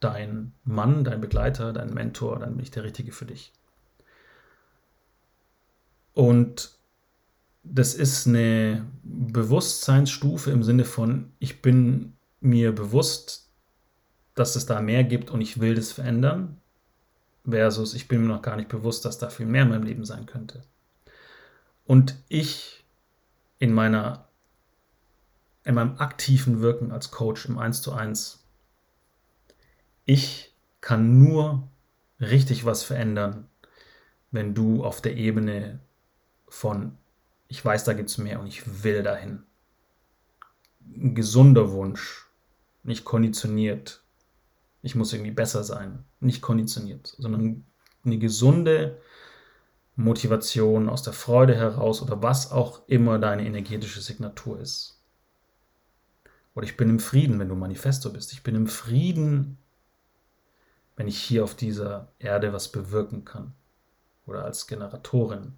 dein 0.01 0.53
Mann, 0.64 1.05
dein 1.05 1.20
Begleiter, 1.20 1.72
dein 1.72 1.92
Mentor, 1.92 2.38
dann 2.38 2.57
bin 2.57 2.62
ich 2.62 2.70
der 2.70 2.85
Richtige 2.85 3.12
für 3.12 3.27
dich. 3.27 3.53
Und 6.14 6.77
das 7.62 7.94
ist 7.94 8.27
eine 8.27 8.85
Bewusstseinsstufe 9.03 10.51
im 10.51 10.62
Sinne 10.62 10.85
von, 10.85 11.33
ich 11.38 11.62
bin 11.62 12.14
mir 12.40 12.72
bewusst, 12.75 13.48
dass 14.35 14.57
es 14.57 14.66
da 14.66 14.81
mehr 14.81 15.05
gibt 15.05 15.31
und 15.31 15.40
ich 15.40 15.61
will 15.61 15.75
das 15.75 15.92
verändern, 15.92 16.61
versus 17.49 17.95
ich 17.95 18.09
bin 18.09 18.23
mir 18.23 18.29
noch 18.29 18.42
gar 18.42 18.57
nicht 18.57 18.68
bewusst, 18.68 19.05
dass 19.05 19.18
da 19.18 19.31
viel 19.31 19.47
mehr 19.47 19.62
in 19.62 19.71
meinem 19.71 19.83
Leben 19.83 20.05
sein 20.05 20.27
könnte. 20.27 20.62
Und 21.85 22.16
ich 22.29 22.85
in 23.59 23.73
meiner 23.73 24.29
in 25.64 25.77
meinem 25.77 25.97
aktiven 25.99 26.61
Wirken 26.61 26.90
als 26.90 27.12
Coach 27.12 27.47
im 27.47 27.57
1 27.57 27.83
zu 27.83 27.92
1, 27.92 28.45
ich 30.05 30.53
kann 30.81 31.21
nur 31.21 31.68
richtig 32.21 32.64
was 32.64 32.83
verändern, 32.83 33.49
wenn 34.33 34.55
du 34.55 34.85
auf 34.85 35.01
der 35.01 35.16
Ebene 35.16 35.79
von 36.49 36.99
ich 37.53 37.62
weiß, 37.62 37.85
da 37.85 37.92
gibt 37.92 38.09
es 38.09 38.16
mehr 38.16 38.40
und 38.40 38.47
ich 38.47 38.83
will 38.83 39.03
dahin. 39.03 39.42
Ein 40.97 41.14
gesunder 41.14 41.73
Wunsch, 41.73 42.27
nicht 42.83 43.05
konditioniert, 43.05 44.02
ich 44.83 44.95
muss 44.95 45.12
irgendwie 45.12 45.31
besser 45.31 45.62
sein. 45.64 46.05
Nicht 46.21 46.42
konditioniert, 46.42 47.14
sondern 47.18 47.64
eine 48.05 48.18
gesunde 48.18 49.01
Motivation 49.95 50.88
aus 50.88 51.03
der 51.03 51.12
Freude 51.12 51.55
heraus 51.55 52.03
oder 52.03 52.23
was 52.23 52.51
auch 52.51 52.83
immer 52.88 53.18
deine 53.18 53.47
energetische 53.47 54.01
Signatur 54.01 54.59
ist. 54.61 54.99
Oder 56.55 56.64
ich 56.64 56.77
bin 56.77 56.90
im 56.90 57.01
Frieden, 57.01 57.38
wenn 57.38 57.49
du 57.49 57.55
Manifesto 57.55 58.11
bist. 58.11 58.33
Ich 58.33 58.42
bin 58.42 58.55
im 58.55 58.66
Frieden, 58.66 59.59
wenn 60.97 61.09
ich 61.09 61.18
hier 61.18 61.45
auf 61.45 61.55
dieser 61.55 62.09
Erde 62.18 62.53
was 62.53 62.71
bewirken 62.71 63.25
kann. 63.25 63.55
Oder 64.27 64.45
als 64.45 64.66
Generatorin. 64.66 65.55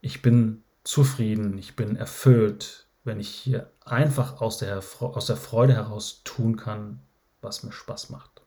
Ich 0.00 0.22
bin 0.22 0.62
zufrieden, 0.84 1.58
ich 1.58 1.74
bin 1.74 1.96
erfüllt, 1.96 2.86
wenn 3.04 3.18
ich 3.18 3.28
hier 3.28 3.70
einfach 3.84 4.40
aus 4.40 4.58
der, 4.58 4.82
aus 5.00 5.26
der 5.26 5.36
Freude 5.36 5.74
heraus 5.74 6.22
tun 6.24 6.56
kann, 6.56 7.00
was 7.40 7.62
mir 7.62 7.72
Spaß 7.72 8.10
macht. 8.10 8.42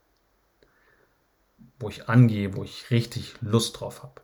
Wo 1.79 1.89
ich 1.89 2.09
angehe, 2.09 2.55
wo 2.55 2.63
ich 2.63 2.91
richtig 2.91 3.35
Lust 3.41 3.79
drauf 3.79 4.03
habe. 4.03 4.21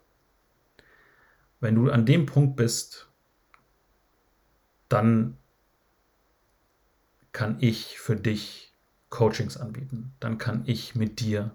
Wenn 1.59 1.75
du 1.75 1.89
an 1.89 2.05
dem 2.05 2.25
Punkt 2.25 2.55
bist, 2.55 3.07
dann 4.89 5.37
kann 7.31 7.57
ich 7.59 7.99
für 7.99 8.15
dich 8.15 8.73
Coachings 9.09 9.57
anbieten. 9.57 10.13
Dann 10.19 10.37
kann 10.37 10.63
ich 10.65 10.95
mit 10.95 11.19
dir 11.19 11.51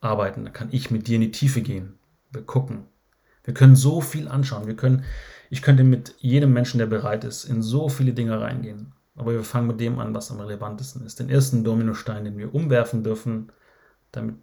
arbeiten. 0.00 0.44
Dann 0.44 0.52
kann 0.52 0.68
ich 0.72 0.90
mit 0.90 1.06
dir 1.06 1.16
in 1.16 1.22
die 1.22 1.32
Tiefe 1.32 1.62
gehen. 1.62 1.98
Wir 2.30 2.42
gucken. 2.42 2.86
Wir 3.44 3.54
können 3.54 3.76
so 3.76 4.00
viel 4.00 4.28
anschauen. 4.28 4.66
Wir 4.66 4.76
können, 4.76 5.04
ich 5.50 5.62
könnte 5.62 5.84
mit 5.84 6.14
jedem 6.18 6.52
Menschen, 6.52 6.78
der 6.78 6.86
bereit 6.86 7.24
ist, 7.24 7.44
in 7.44 7.62
so 7.62 7.88
viele 7.88 8.12
Dinge 8.12 8.40
reingehen. 8.40 8.92
Aber 9.18 9.32
wir 9.32 9.42
fangen 9.42 9.66
mit 9.66 9.80
dem 9.80 9.98
an, 9.98 10.14
was 10.14 10.30
am 10.30 10.40
relevantesten 10.40 11.04
ist. 11.04 11.18
Den 11.18 11.28
ersten 11.28 11.64
Dominostein, 11.64 12.24
den 12.24 12.38
wir 12.38 12.54
umwerfen 12.54 13.02
dürfen, 13.02 13.50
damit 14.12 14.36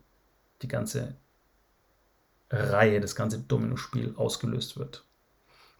die 0.61 0.67
ganze 0.67 1.15
Reihe, 2.49 2.99
das 2.99 3.15
ganze 3.15 3.39
Dominospiel 3.39 4.13
ausgelöst 4.17 4.77
wird. 4.77 5.05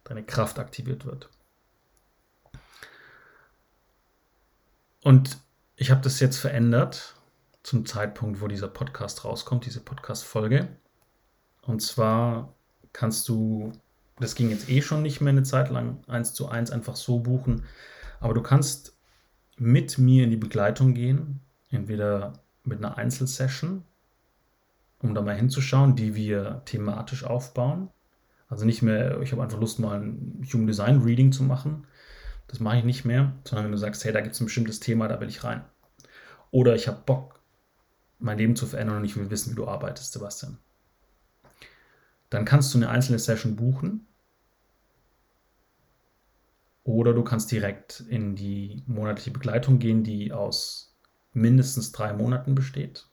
Deine 0.05 0.23
Kraft 0.23 0.59
aktiviert 0.59 1.05
wird. 1.05 1.29
Und 5.03 5.39
ich 5.75 5.91
habe 5.91 6.01
das 6.01 6.21
jetzt 6.21 6.37
verändert 6.37 7.15
zum 7.63 7.85
Zeitpunkt, 7.85 8.39
wo 8.39 8.47
dieser 8.47 8.69
Podcast 8.69 9.25
rauskommt, 9.25 9.65
diese 9.65 9.81
Podcast-Folge. 9.81 10.69
Und 11.61 11.81
zwar 11.81 12.55
kannst 12.93 13.27
du, 13.27 13.73
das 14.19 14.35
ging 14.35 14.49
jetzt 14.51 14.69
eh 14.69 14.81
schon 14.81 15.01
nicht 15.01 15.19
mehr 15.19 15.31
eine 15.31 15.43
Zeit 15.43 15.69
lang, 15.69 16.01
eins 16.07 16.33
zu 16.33 16.47
eins 16.47 16.71
einfach 16.71 16.95
so 16.95 17.19
buchen, 17.19 17.65
aber 18.19 18.33
du 18.33 18.41
kannst 18.41 18.97
mit 19.57 19.97
mir 19.97 20.23
in 20.23 20.31
die 20.31 20.37
Begleitung 20.37 20.93
gehen, 20.93 21.41
entweder 21.69 22.33
mit 22.63 22.79
einer 22.79 22.97
Einzelsession, 22.97 23.83
um 24.99 25.13
da 25.13 25.21
mal 25.21 25.35
hinzuschauen, 25.35 25.95
die 25.95 26.15
wir 26.15 26.61
thematisch 26.65 27.23
aufbauen. 27.23 27.89
Also 28.47 28.65
nicht 28.65 28.81
mehr, 28.81 29.21
ich 29.21 29.31
habe 29.31 29.43
einfach 29.43 29.59
Lust, 29.59 29.79
mal 29.79 30.01
ein 30.01 30.47
Human 30.51 30.67
Design 30.67 31.01
Reading 31.01 31.31
zu 31.31 31.43
machen. 31.43 31.87
Das 32.47 32.59
mache 32.59 32.77
ich 32.77 32.83
nicht 32.83 33.05
mehr, 33.05 33.33
sondern 33.43 33.65
wenn 33.65 33.71
du 33.71 33.77
sagst, 33.77 34.03
hey, 34.05 34.13
da 34.13 34.21
gibt 34.21 34.35
es 34.35 34.41
ein 34.41 34.45
bestimmtes 34.45 34.79
Thema, 34.79 35.07
da 35.07 35.19
will 35.19 35.29
ich 35.29 35.43
rein. 35.43 35.63
Oder 36.51 36.75
ich 36.75 36.87
habe 36.87 37.01
Bock, 37.05 37.39
mein 38.19 38.37
Leben 38.37 38.55
zu 38.55 38.65
verändern 38.65 38.97
und 38.97 39.05
ich 39.05 39.15
will 39.15 39.29
wissen, 39.29 39.51
wie 39.51 39.55
du 39.55 39.67
arbeitest, 39.67 40.13
Sebastian. 40.13 40.57
Dann 42.29 42.45
kannst 42.45 42.73
du 42.73 42.77
eine 42.77 42.89
einzelne 42.89 43.19
Session 43.19 43.55
buchen 43.55 44.07
oder 46.85 47.13
du 47.13 47.23
kannst 47.23 47.51
direkt 47.51 47.99
in 48.07 48.35
die 48.35 48.81
monatliche 48.85 49.31
Begleitung 49.31 49.79
gehen, 49.79 50.03
die 50.03 50.31
aus 50.31 50.95
mindestens 51.33 51.91
drei 51.91 52.13
Monaten 52.13 52.55
besteht. 52.55 53.07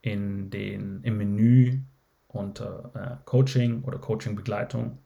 in 0.00 0.48
den, 0.50 1.02
im 1.02 1.18
Menü 1.18 1.82
unter 2.28 2.90
äh, 2.94 3.16
Coaching 3.26 3.84
oder 3.84 3.98
Coaching-Begleitung 3.98 4.98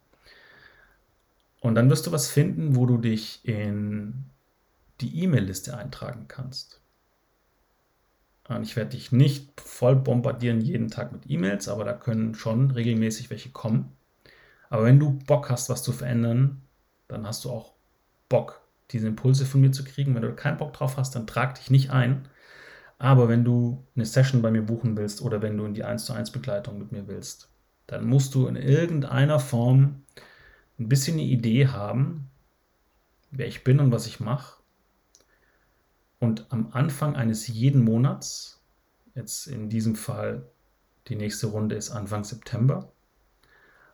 und 1.61 1.75
dann 1.75 1.89
wirst 1.91 2.07
du 2.07 2.13
was 2.13 2.29
finden, 2.29 2.77
wo 2.77 2.87
du 2.87 2.99
dich 2.99 3.45
in 3.45 4.25
die 5.01 5.23
E-Mail-Liste 5.23 5.77
eintragen 5.77 6.27
kannst. 6.29 6.81
Ich 8.63 8.75
werde 8.75 8.91
dich 8.91 9.13
nicht 9.13 9.61
voll 9.61 9.95
bombardieren 9.95 10.61
jeden 10.61 10.89
Tag 10.89 11.13
mit 11.13 11.31
E-Mails, 11.31 11.69
aber 11.69 11.85
da 11.85 11.93
können 11.93 12.35
schon 12.35 12.73
regelmäßig 12.73 13.31
welche 13.31 13.51
kommen. 13.51 13.93
Aber 14.71 14.85
wenn 14.85 14.99
du 14.99 15.19
Bock 15.27 15.51
hast, 15.51 15.69
was 15.71 15.85
zu 15.85 15.93
verändern, 15.93 16.63
dann 17.07 17.27
hast 17.27 17.45
du 17.45 17.51
auch 17.51 17.75
Bock, 18.29 18.61
diese 18.91 19.07
Impulse 19.07 19.47
von 19.47 19.61
mir 19.61 19.71
zu 19.71 19.85
kriegen. 19.85 20.15
Wenn 20.17 20.23
du 20.23 20.35
keinen 20.35 20.57
Bock 20.57 20.73
drauf 20.73 20.97
hast, 20.97 21.15
dann 21.15 21.29
trag 21.29 21.55
dich 21.55 21.71
nicht 21.71 21.91
ein. 21.91 22.29
Aber 22.99 23.29
wenn 23.29 23.45
du 23.45 23.87
eine 23.95 24.05
Session 24.05 24.43
bei 24.43 24.51
mir 24.51 24.63
buchen 24.63 24.97
willst 24.97 25.23
oder 25.23 25.41
wenn 25.43 25.57
du 25.57 25.65
in 25.65 25.75
die 25.75 25.85
1 25.85 26.05
zu 26.05 26.13
1 26.13 26.33
Begleitung 26.33 26.79
mit 26.79 26.91
mir 26.91 27.07
willst, 27.07 27.49
dann 27.87 28.05
musst 28.05 28.35
du 28.35 28.47
in 28.49 28.57
irgendeiner 28.57 29.39
Form 29.39 30.03
ein 30.81 30.89
bisschen 30.89 31.15
eine 31.15 31.27
Idee 31.27 31.69
haben, 31.69 32.29
wer 33.31 33.47
ich 33.47 33.63
bin 33.63 33.79
und 33.79 33.93
was 33.93 34.07
ich 34.07 34.19
mache 34.19 34.61
und 36.19 36.47
am 36.51 36.69
Anfang 36.73 37.17
eines 37.17 37.47
jeden 37.49 37.85
Monats, 37.85 38.61
jetzt 39.15 39.47
in 39.47 39.69
diesem 39.69 39.95
Fall 39.95 40.45
die 41.09 41.17
nächste 41.17 41.49
Runde 41.49 41.77
ist 41.77 41.91
Anfang 41.91 42.25
September, 42.25 42.91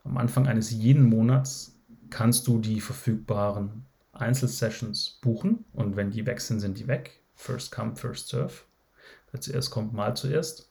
am 0.05 0.17
Anfang 0.17 0.47
eines 0.47 0.71
jeden 0.71 1.05
Monats 1.05 1.77
kannst 2.11 2.47
du 2.47 2.59
die 2.59 2.81
verfügbaren 2.81 3.85
Einzelsessions 4.13 5.19
buchen 5.21 5.65
und 5.73 5.97
wenn 5.97 6.11
die 6.11 6.27
weg 6.27 6.41
sind, 6.41 6.61
sind 6.61 6.79
die 6.79 6.87
weg. 6.87 7.21
First 7.35 7.73
come, 7.73 7.97
first 7.97 8.29
serve. 8.29 8.55
Wer 9.31 9.41
zuerst 9.41 9.71
kommt, 9.71 9.93
mal 9.93 10.17
zuerst. 10.17 10.71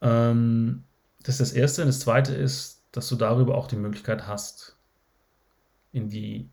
Ähm, 0.00 0.84
das 1.22 1.40
ist 1.40 1.40
das 1.40 1.52
Erste. 1.52 1.82
Und 1.82 1.88
das 1.88 2.00
Zweite 2.00 2.34
ist, 2.34 2.82
dass 2.92 3.08
du 3.08 3.16
darüber 3.16 3.56
auch 3.56 3.68
die 3.68 3.76
Möglichkeit 3.76 4.26
hast, 4.26 4.76
in 5.94 6.10
die 6.10 6.50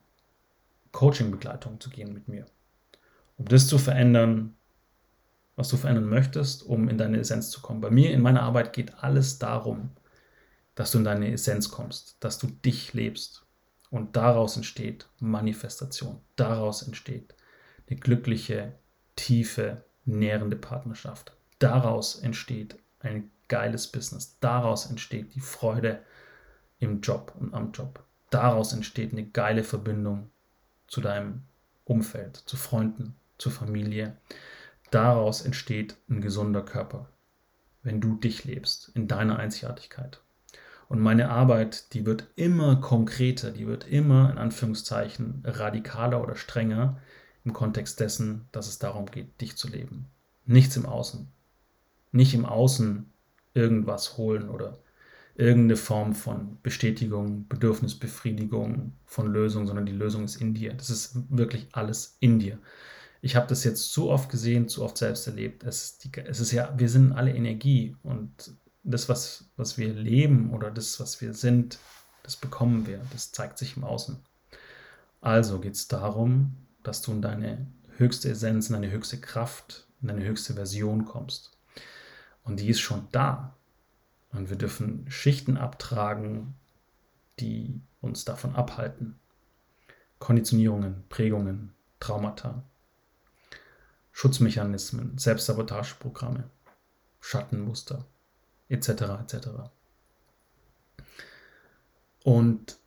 Coaching-Begleitung 0.94 1.82
zu 1.82 1.90
gehen 1.90 2.14
mit 2.14 2.30
mir 2.30 2.46
um 3.42 3.48
das 3.48 3.68
zu 3.68 3.80
verändern, 3.80 4.56
was 5.56 5.70
du 5.70 5.78
verändern 5.78 6.06
möchtest, 6.06 6.62
um 6.64 6.88
in 6.90 7.00
deine 7.00 7.18
Essenz 7.18 7.50
zu 7.50 7.60
kommen. 7.62 7.82
Bei 7.82 7.90
mir 7.90 8.12
in 8.12 8.22
meiner 8.22 8.44
Arbeit 8.44 8.72
geht 8.72 9.04
alles 9.04 9.40
darum, 9.40 9.90
dass 10.76 10.92
du 10.92 11.00
in 11.00 11.06
deine 11.06 11.32
Essenz 11.32 11.72
kommst, 11.72 12.18
dass 12.20 12.38
du 12.38 12.46
dich 12.46 12.94
lebst. 12.94 13.44
Und 13.90 14.16
daraus 14.16 14.58
entsteht 14.58 15.10
Manifestation. 15.20 16.22
Daraus 16.36 16.84
entsteht 16.84 17.34
eine 17.90 18.00
glückliche, 18.00 18.74
tiefe, 19.16 19.84
nährende 20.06 20.56
Partnerschaft. 20.56 21.36
Daraus 21.58 22.20
entsteht 22.20 22.78
ein 23.00 23.32
geiles 23.48 23.88
Business. 23.88 24.38
Daraus 24.40 24.86
entsteht 24.86 25.34
die 25.34 25.42
Freude 25.42 26.00
im 26.78 27.02
Job 27.02 27.34
und 27.40 27.56
am 27.56 27.72
Job. 27.72 28.04
Daraus 28.32 28.74
entsteht 28.74 29.12
eine 29.12 29.26
geile 29.26 29.64
Verbindung 29.64 30.32
zu 30.88 31.02
deinem 31.02 31.44
Umfeld, 31.84 32.38
zu 32.38 32.58
Freunden, 32.58 33.16
zur 33.38 33.52
Familie. 33.52 34.18
Daraus 34.90 35.42
entsteht 35.42 35.98
ein 36.10 36.22
gesunder 36.22 36.64
Körper, 36.64 37.10
wenn 37.84 38.02
du 38.02 38.16
dich 38.16 38.46
lebst, 38.46 38.90
in 38.96 39.08
deiner 39.08 39.38
Einzigartigkeit. 39.38 40.22
Und 40.88 41.00
meine 41.00 41.30
Arbeit, 41.30 41.94
die 41.94 42.06
wird 42.06 42.28
immer 42.36 42.78
konkreter, 42.78 43.52
die 43.52 43.68
wird 43.68 43.88
immer 43.88 44.32
in 44.32 44.38
Anführungszeichen 44.38 45.44
radikaler 45.46 46.22
oder 46.22 46.36
strenger 46.36 47.00
im 47.44 47.54
Kontext 47.54 48.00
dessen, 48.00 48.48
dass 48.52 48.68
es 48.68 48.80
darum 48.80 49.08
geht, 49.08 49.42
dich 49.42 49.58
zu 49.58 49.68
leben. 49.68 50.08
Nichts 50.46 50.78
im 50.78 50.86
Außen. 50.86 51.28
Nicht 52.12 52.34
im 52.34 52.46
Außen 52.46 53.12
irgendwas 53.54 54.18
holen 54.18 54.50
oder 54.50 54.80
irgendeine 55.36 55.78
Form 55.78 56.14
von 56.14 56.58
Bestätigung, 56.62 57.48
Bedürfnisbefriedigung, 57.48 58.94
von 59.06 59.32
Lösung, 59.32 59.68
sondern 59.68 59.86
die 59.86 59.92
Lösung 59.92 60.24
ist 60.24 60.38
in 60.38 60.54
dir. 60.54 60.74
Das 60.74 60.90
ist 60.90 61.18
wirklich 61.30 61.68
alles 61.72 62.18
in 62.20 62.40
dir 62.40 62.60
ich 63.22 63.36
habe 63.36 63.48
das 63.48 63.64
jetzt 63.64 63.92
zu 63.92 64.10
oft 64.10 64.30
gesehen, 64.30 64.68
zu 64.68 64.84
oft 64.84 64.98
selbst 64.98 65.28
erlebt. 65.28 65.64
Es 65.64 65.84
ist, 65.84 66.04
die, 66.04 66.12
es 66.26 66.40
ist 66.40 66.52
ja, 66.52 66.74
wir 66.78 66.90
sind 66.90 67.14
alle 67.14 67.34
Energie 67.34 67.96
und 68.02 68.56
das, 68.84 69.10
was, 69.10 69.52
was 69.56 69.78
wir 69.78 69.94
leben 69.94 70.52
oder 70.52 70.72
das, 70.72 71.00
was 71.00 71.22
wir 71.22 71.34
sind, 71.36 71.78
das 72.24 72.36
bekommen 72.36 72.88
wir. 72.88 73.00
Das 73.12 73.32
zeigt 73.32 73.60
sich 73.60 73.78
im 73.78 73.84
Außen. 73.84 74.18
Also 75.22 75.60
geht 75.60 75.76
es 75.76 75.88
darum, 75.88 76.58
dass 76.82 77.04
du 77.04 77.12
in 77.12 77.22
deine 77.22 77.68
höchste 77.98 78.30
Essenz, 78.30 78.70
in 78.70 78.74
deine 78.74 78.90
höchste 78.90 79.20
Kraft, 79.20 79.88
in 80.02 80.08
deine 80.08 80.26
höchste 80.26 80.56
Version 80.56 81.06
kommst. 81.06 81.52
Und 82.44 82.60
die 82.60 82.70
ist 82.70 82.80
schon 82.80 83.08
da. 83.12 83.56
Und 84.32 84.50
wir 84.50 84.58
dürfen 84.58 85.10
Schichten 85.10 85.58
abtragen, 85.58 86.56
die 87.40 87.82
uns 88.00 88.26
davon 88.26 88.56
abhalten. 88.56 89.20
Konditionierungen, 90.20 91.04
Prägungen, 91.10 91.74
Traumata. 92.00 92.64
Schutzmechanismen, 94.12 95.18
Selbstsabotageprogramme, 95.18 96.50
Schattenmuster 97.20 98.06
etc. 98.70 98.90
etc. 99.22 99.48
Und 102.24 102.78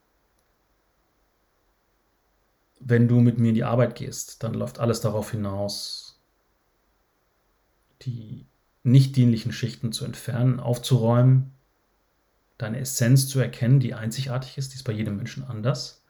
wenn 2.79 3.07
du 3.07 3.19
mit 3.19 3.39
mir 3.39 3.49
in 3.49 3.55
die 3.55 3.63
Arbeit 3.63 3.95
gehst, 3.95 4.43
dann 4.43 4.53
läuft 4.53 4.79
alles 4.79 5.01
darauf 5.01 5.31
hinaus, 5.31 6.19
die 8.03 8.45
nicht 8.85 9.15
dienlichen 9.15 9.51
Schichten 9.51 9.91
zu 9.91 10.05
entfernen, 10.05 10.59
aufzuräumen, 10.59 11.51
deine 12.57 12.79
Essenz 12.79 13.27
zu 13.27 13.39
erkennen, 13.39 13.79
die 13.79 13.93
einzigartig 13.93 14.57
ist, 14.57 14.71
die 14.73 14.77
ist 14.77 14.83
bei 14.83 14.93
jedem 14.93 15.17
Menschen 15.17 15.43
anders 15.43 16.05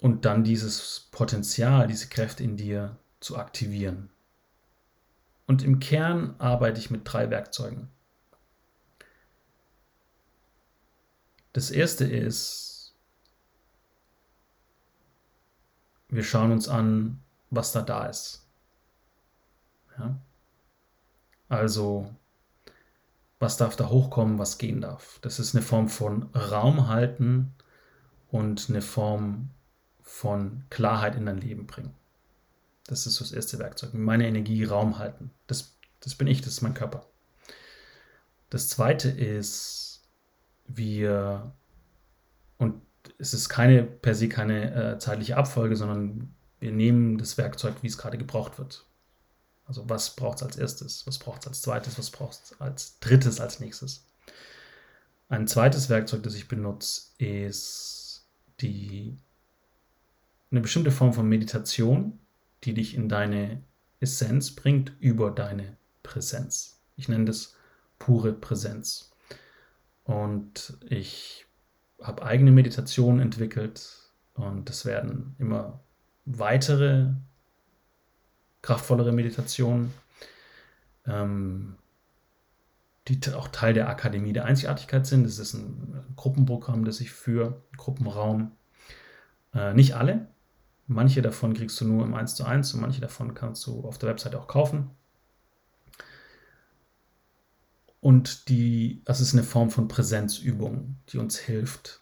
und 0.00 0.24
dann 0.24 0.44
dieses 0.44 1.08
Potenzial, 1.10 1.86
diese 1.86 2.08
Kräfte 2.08 2.42
in 2.42 2.56
dir 2.56 2.96
zu 3.20 3.36
aktivieren. 3.36 4.10
Und 5.46 5.62
im 5.62 5.80
Kern 5.80 6.34
arbeite 6.38 6.80
ich 6.80 6.90
mit 6.90 7.02
drei 7.04 7.28
Werkzeugen. 7.30 7.88
Das 11.52 11.70
erste 11.70 12.04
ist, 12.04 12.94
wir 16.08 16.22
schauen 16.22 16.52
uns 16.52 16.68
an, 16.68 17.20
was 17.50 17.72
da 17.72 17.82
da 17.82 18.06
ist. 18.06 18.39
Ja? 20.00 20.20
Also, 21.48 22.10
was 23.38 23.56
darf 23.56 23.76
da 23.76 23.88
hochkommen, 23.88 24.38
was 24.38 24.58
gehen 24.58 24.80
darf. 24.80 25.18
Das 25.22 25.38
ist 25.38 25.54
eine 25.54 25.62
Form 25.62 25.88
von 25.88 26.24
Raum 26.34 26.88
halten 26.88 27.54
und 28.28 28.68
eine 28.68 28.82
Form 28.82 29.50
von 30.02 30.64
Klarheit 30.70 31.16
in 31.16 31.26
dein 31.26 31.38
Leben 31.38 31.66
bringen. 31.66 31.94
Das 32.86 33.06
ist 33.06 33.14
so 33.14 33.24
das 33.24 33.32
erste 33.32 33.58
Werkzeug. 33.58 33.94
Meine 33.94 34.26
Energie 34.26 34.64
Raum 34.64 34.98
halten. 34.98 35.30
Das, 35.46 35.76
das 36.00 36.14
bin 36.14 36.26
ich, 36.26 36.40
das 36.40 36.54
ist 36.54 36.62
mein 36.62 36.74
Körper. 36.74 37.06
Das 38.50 38.68
zweite 38.68 39.08
ist, 39.08 40.02
wir, 40.66 41.52
und 42.58 42.82
es 43.18 43.32
ist 43.32 43.48
keine 43.48 43.84
per 43.84 44.14
se 44.14 44.28
keine 44.28 44.74
äh, 44.74 44.98
zeitliche 44.98 45.36
Abfolge, 45.36 45.76
sondern 45.76 46.34
wir 46.58 46.72
nehmen 46.72 47.16
das 47.16 47.38
Werkzeug, 47.38 47.76
wie 47.82 47.86
es 47.86 47.96
gerade 47.96 48.18
gebraucht 48.18 48.58
wird. 48.58 48.84
Also 49.70 49.88
was 49.88 50.16
braucht 50.16 50.38
es 50.38 50.42
als 50.42 50.56
erstes, 50.56 51.06
was 51.06 51.20
braucht 51.20 51.42
es 51.42 51.46
als 51.46 51.62
zweites, 51.62 51.96
was 51.96 52.10
braucht 52.10 52.32
es 52.42 52.60
als 52.60 52.98
drittes, 52.98 53.38
als 53.40 53.60
nächstes. 53.60 54.04
Ein 55.28 55.46
zweites 55.46 55.88
Werkzeug, 55.88 56.24
das 56.24 56.34
ich 56.34 56.48
benutze, 56.48 57.02
ist 57.18 58.26
die 58.60 59.16
eine 60.50 60.60
bestimmte 60.60 60.90
Form 60.90 61.12
von 61.12 61.28
Meditation, 61.28 62.18
die 62.64 62.74
dich 62.74 62.96
in 62.96 63.08
deine 63.08 63.62
Essenz 64.00 64.50
bringt 64.56 64.92
über 64.98 65.30
deine 65.30 65.76
Präsenz. 66.02 66.80
Ich 66.96 67.08
nenne 67.08 67.26
das 67.26 67.54
pure 68.00 68.32
Präsenz. 68.32 69.12
Und 70.02 70.78
ich 70.88 71.46
habe 72.02 72.24
eigene 72.24 72.50
Meditationen 72.50 73.20
entwickelt 73.20 73.88
und 74.34 74.68
es 74.68 74.84
werden 74.84 75.36
immer 75.38 75.78
weitere, 76.24 77.12
kraftvollere 78.62 79.12
Meditationen, 79.12 79.92
ähm, 81.06 81.76
die 83.08 83.20
auch 83.32 83.48
Teil 83.48 83.74
der 83.74 83.88
Akademie 83.88 84.32
der 84.32 84.44
Einzigartigkeit 84.44 85.06
sind. 85.06 85.24
Das 85.24 85.38
ist 85.38 85.54
ein 85.54 86.04
Gruppenprogramm, 86.16 86.84
das 86.84 87.00
ich 87.00 87.10
führe, 87.10 87.62
Gruppenraum. 87.76 88.52
Äh, 89.54 89.74
nicht 89.74 89.96
alle, 89.96 90.28
Manche 90.92 91.22
davon 91.22 91.54
kriegst 91.54 91.80
du 91.80 91.84
nur 91.84 92.04
im 92.04 92.14
1 92.14 92.34
zu 92.34 92.44
1 92.44 92.74
und 92.74 92.80
manche 92.80 93.00
davon 93.00 93.32
kannst 93.32 93.64
du 93.64 93.84
auf 93.84 93.96
der 93.98 94.08
Webseite 94.08 94.40
auch 94.40 94.48
kaufen. 94.48 94.90
Und 98.00 98.48
die, 98.48 99.00
das 99.04 99.20
ist 99.20 99.32
eine 99.32 99.44
Form 99.44 99.70
von 99.70 99.86
Präsenzübung, 99.86 100.96
die 101.10 101.18
uns 101.18 101.38
hilft, 101.38 102.00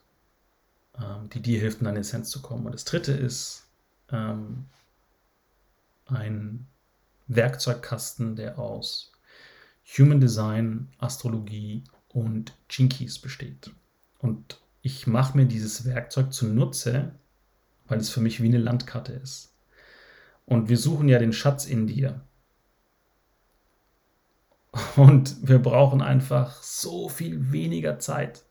ähm, 0.98 1.28
die 1.28 1.42
dir 1.42 1.60
hilft, 1.60 1.80
in 1.80 1.84
deine 1.84 1.98
Essenz 1.98 2.30
zu 2.30 2.40
kommen. 2.40 2.64
Und 2.64 2.72
das 2.72 2.86
dritte 2.86 3.12
ist 3.12 3.66
ähm, 4.10 4.64
ein 6.08 6.66
Werkzeugkasten, 7.26 8.36
der 8.36 8.58
aus 8.58 9.12
Human 9.96 10.20
Design, 10.20 10.88
Astrologie 10.98 11.84
und 12.08 12.56
Jinkies 12.70 13.18
besteht. 13.18 13.70
Und 14.18 14.60
ich 14.82 15.06
mache 15.06 15.36
mir 15.36 15.46
dieses 15.46 15.84
Werkzeug 15.84 16.32
zunutze, 16.32 17.12
weil 17.86 17.98
es 17.98 18.10
für 18.10 18.20
mich 18.20 18.42
wie 18.42 18.48
eine 18.48 18.58
Landkarte 18.58 19.12
ist. 19.12 19.54
Und 20.46 20.68
wir 20.68 20.78
suchen 20.78 21.08
ja 21.08 21.18
den 21.18 21.32
Schatz 21.32 21.66
in 21.66 21.86
dir. 21.86 22.22
Und 24.96 25.36
wir 25.46 25.58
brauchen 25.58 26.02
einfach 26.02 26.62
so 26.62 27.08
viel 27.08 27.52
weniger 27.52 27.98
Zeit. 27.98 28.44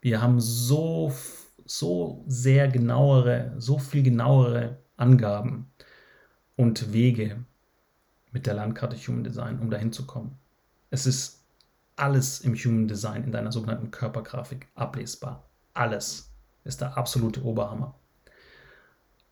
Wir 0.00 0.20
haben 0.20 0.40
so, 0.40 1.12
so 1.64 2.24
sehr 2.26 2.68
genauere, 2.68 3.54
so 3.58 3.78
viel 3.78 4.02
genauere 4.02 4.78
Angaben 4.96 5.71
und 6.56 6.92
Wege 6.92 7.44
mit 8.32 8.46
der 8.46 8.54
Landkarte 8.54 8.96
Human 8.96 9.24
Design, 9.24 9.58
um 9.60 9.70
dahin 9.70 9.92
zu 9.92 10.06
kommen. 10.06 10.38
Es 10.90 11.06
ist 11.06 11.44
alles 11.96 12.40
im 12.40 12.54
Human 12.54 12.88
Design 12.88 13.24
in 13.24 13.32
deiner 13.32 13.52
sogenannten 13.52 13.90
Körpergrafik 13.90 14.68
ablesbar. 14.74 15.44
Alles 15.74 16.32
ist 16.64 16.80
der 16.80 16.96
absolute 16.96 17.44
Oberhammer. 17.44 17.94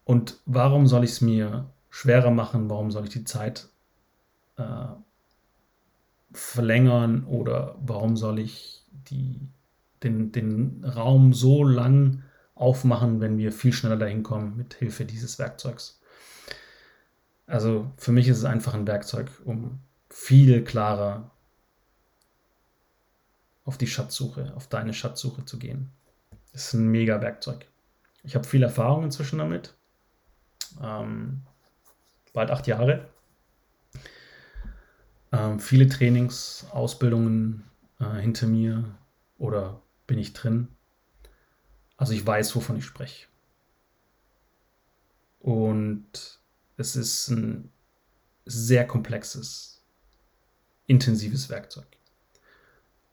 Und 0.04 0.38
warum 0.46 0.86
soll 0.86 1.04
ich 1.04 1.10
es 1.10 1.20
mir 1.20 1.70
schwerer 1.88 2.30
machen? 2.30 2.68
Warum 2.68 2.90
soll 2.90 3.04
ich 3.04 3.10
die 3.10 3.24
Zeit 3.24 3.68
äh, 4.56 4.86
verlängern 6.32 7.24
oder 7.24 7.76
warum 7.80 8.16
soll 8.16 8.38
ich 8.38 8.84
die, 8.90 9.48
den, 10.02 10.32
den 10.32 10.84
Raum 10.84 11.32
so 11.32 11.64
lang 11.64 12.22
aufmachen, 12.54 13.20
wenn 13.20 13.38
wir 13.38 13.52
viel 13.52 13.72
schneller 13.72 13.96
dahin 13.96 14.22
kommen 14.22 14.56
mit 14.56 14.74
Hilfe 14.74 15.04
dieses 15.04 15.38
Werkzeugs? 15.38 15.99
Also 17.50 17.90
für 17.96 18.12
mich 18.12 18.28
ist 18.28 18.38
es 18.38 18.44
einfach 18.44 18.74
ein 18.74 18.86
Werkzeug, 18.86 19.28
um 19.44 19.80
viel 20.08 20.62
klarer 20.62 21.32
auf 23.64 23.76
die 23.76 23.88
Schatzsuche, 23.88 24.52
auf 24.54 24.68
deine 24.68 24.94
Schatzsuche 24.94 25.44
zu 25.44 25.58
gehen. 25.58 25.90
Das 26.52 26.66
ist 26.66 26.74
ein 26.74 26.88
mega 26.88 27.20
Werkzeug. 27.20 27.66
Ich 28.22 28.36
habe 28.36 28.46
viel 28.46 28.62
Erfahrung 28.62 29.02
inzwischen 29.02 29.40
damit. 29.40 29.74
Ähm, 30.80 31.42
bald 32.32 32.52
acht 32.52 32.68
Jahre. 32.68 33.08
Ähm, 35.32 35.58
viele 35.58 35.88
Trainings, 35.88 36.66
Ausbildungen 36.70 37.64
äh, 37.98 38.20
hinter 38.20 38.46
mir 38.46 38.84
oder 39.38 39.82
bin 40.06 40.18
ich 40.18 40.34
drin. 40.34 40.68
Also 41.96 42.12
ich 42.12 42.24
weiß, 42.24 42.54
wovon 42.54 42.76
ich 42.76 42.84
spreche. 42.84 43.26
Und 45.40 46.39
es 46.80 46.96
ist 46.96 47.28
ein 47.28 47.70
sehr 48.46 48.86
komplexes, 48.86 49.82
intensives 50.86 51.50
Werkzeug. 51.50 51.86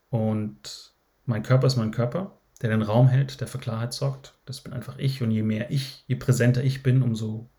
Und 0.09 0.93
mein 1.25 1.43
Körper 1.43 1.67
ist 1.67 1.75
mein 1.75 1.91
Körper, 1.91 2.37
der 2.61 2.69
den 2.69 2.81
Raum 2.81 3.07
hält, 3.07 3.41
der 3.41 3.47
für 3.47 3.59
Klarheit 3.59 3.93
sorgt. 3.93 4.33
Das 4.45 4.61
bin 4.61 4.73
einfach 4.73 4.97
ich. 4.97 5.21
Und 5.21 5.31
je 5.31 5.43
mehr 5.43 5.69
ich, 5.69 6.05
je 6.07 6.15
präsenter 6.15 6.63
ich 6.63 6.81
bin, 6.81 7.03
umso 7.03 7.49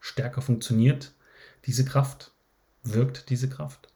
stärker 0.00 0.42
funktioniert 0.42 1.14
diese 1.64 1.84
Kraft, 1.84 2.32
wirkt 2.82 3.30
diese 3.30 3.48
Kraft. 3.48 3.88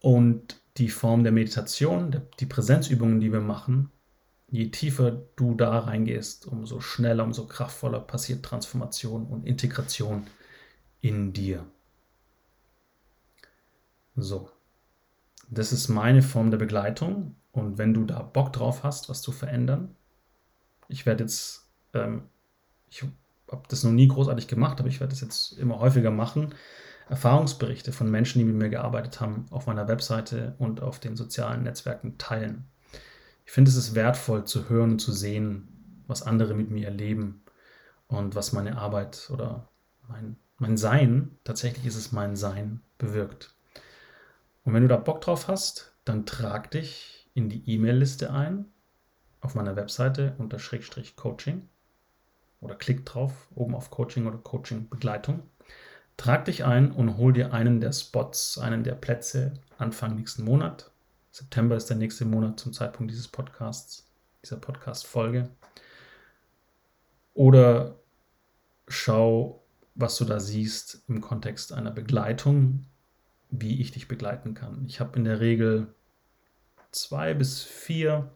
Und 0.00 0.60
die 0.76 0.90
Form 0.90 1.22
der 1.22 1.32
Meditation, 1.32 2.22
die 2.40 2.46
Präsenzübungen, 2.46 3.20
die 3.20 3.32
wir 3.32 3.40
machen, 3.40 3.90
je 4.52 4.70
tiefer 4.70 5.10
du 5.34 5.54
da 5.54 5.78
reingehst, 5.78 6.46
umso 6.46 6.80
schneller, 6.80 7.24
umso 7.24 7.46
kraftvoller 7.46 8.00
passiert 8.00 8.44
Transformation 8.44 9.26
und 9.26 9.46
Integration 9.46 10.26
in 11.00 11.32
dir. 11.32 11.64
So, 14.14 14.50
das 15.48 15.72
ist 15.72 15.88
meine 15.88 16.20
Form 16.20 16.50
der 16.50 16.58
Begleitung. 16.58 17.34
Und 17.50 17.78
wenn 17.78 17.94
du 17.94 18.04
da 18.04 18.20
Bock 18.20 18.52
drauf 18.52 18.82
hast, 18.82 19.08
was 19.08 19.22
zu 19.22 19.32
verändern, 19.32 19.96
ich 20.88 21.06
werde 21.06 21.24
jetzt, 21.24 21.70
ähm, 21.94 22.24
ich 22.90 23.02
habe 23.50 23.62
das 23.68 23.84
noch 23.84 23.92
nie 23.92 24.08
großartig 24.08 24.48
gemacht, 24.48 24.80
aber 24.80 24.88
ich 24.90 25.00
werde 25.00 25.12
das 25.12 25.22
jetzt 25.22 25.52
immer 25.58 25.80
häufiger 25.80 26.10
machen. 26.10 26.54
Erfahrungsberichte 27.08 27.90
von 27.90 28.10
Menschen, 28.10 28.38
die 28.38 28.44
mit 28.44 28.56
mir 28.56 28.68
gearbeitet 28.68 29.18
haben, 29.20 29.46
auf 29.50 29.66
meiner 29.66 29.88
Webseite 29.88 30.54
und 30.58 30.82
auf 30.82 31.00
den 31.00 31.16
sozialen 31.16 31.62
Netzwerken 31.62 32.18
teilen. 32.18 32.66
Ich 33.52 33.54
finde, 33.54 33.70
es 33.70 33.76
ist 33.76 33.94
wertvoll 33.94 34.46
zu 34.46 34.70
hören 34.70 34.92
und 34.92 34.98
zu 34.98 35.12
sehen, 35.12 35.68
was 36.06 36.22
andere 36.22 36.54
mit 36.54 36.70
mir 36.70 36.86
erleben 36.86 37.44
und 38.06 38.34
was 38.34 38.54
meine 38.54 38.78
Arbeit 38.78 39.28
oder 39.30 39.68
mein, 40.08 40.36
mein 40.56 40.78
Sein, 40.78 41.36
tatsächlich 41.44 41.84
ist 41.84 41.96
es 41.96 42.12
mein 42.12 42.34
Sein, 42.34 42.80
bewirkt. 42.96 43.54
Und 44.64 44.72
wenn 44.72 44.80
du 44.80 44.88
da 44.88 44.96
Bock 44.96 45.20
drauf 45.20 45.48
hast, 45.48 45.94
dann 46.06 46.24
trag 46.24 46.70
dich 46.70 47.28
in 47.34 47.50
die 47.50 47.62
E-Mail-Liste 47.70 48.32
ein 48.32 48.64
auf 49.42 49.54
meiner 49.54 49.76
Webseite 49.76 50.34
unter 50.38 50.58
Schrägstrich 50.58 51.14
Coaching 51.16 51.68
oder 52.62 52.74
klick 52.74 53.04
drauf 53.04 53.48
oben 53.54 53.74
auf 53.74 53.90
Coaching 53.90 54.26
oder 54.26 54.38
Coaching 54.38 54.88
Begleitung. 54.88 55.42
Trag 56.16 56.46
dich 56.46 56.64
ein 56.64 56.90
und 56.90 57.18
hol 57.18 57.34
dir 57.34 57.52
einen 57.52 57.82
der 57.82 57.92
Spots, 57.92 58.56
einen 58.56 58.82
der 58.82 58.94
Plätze 58.94 59.52
Anfang 59.76 60.16
nächsten 60.16 60.42
Monat. 60.42 60.91
September 61.32 61.76
ist 61.76 61.86
der 61.86 61.96
nächste 61.96 62.24
Monat 62.24 62.60
zum 62.60 62.72
Zeitpunkt 62.72 63.10
dieses 63.10 63.26
Podcasts, 63.26 64.06
dieser 64.44 64.58
Podcast-Folge. 64.58 65.50
Oder 67.34 67.96
schau, 68.86 69.64
was 69.94 70.16
du 70.16 70.24
da 70.24 70.38
siehst 70.38 71.02
im 71.08 71.20
Kontext 71.20 71.72
einer 71.72 71.90
Begleitung 71.90 72.86
wie 73.52 73.80
ich 73.80 73.92
dich 73.92 74.08
begleiten 74.08 74.54
kann. 74.54 74.84
Ich 74.86 74.98
habe 74.98 75.16
in 75.18 75.24
der 75.24 75.40
Regel 75.40 75.94
zwei 76.90 77.34
bis 77.34 77.62
vier 77.62 78.32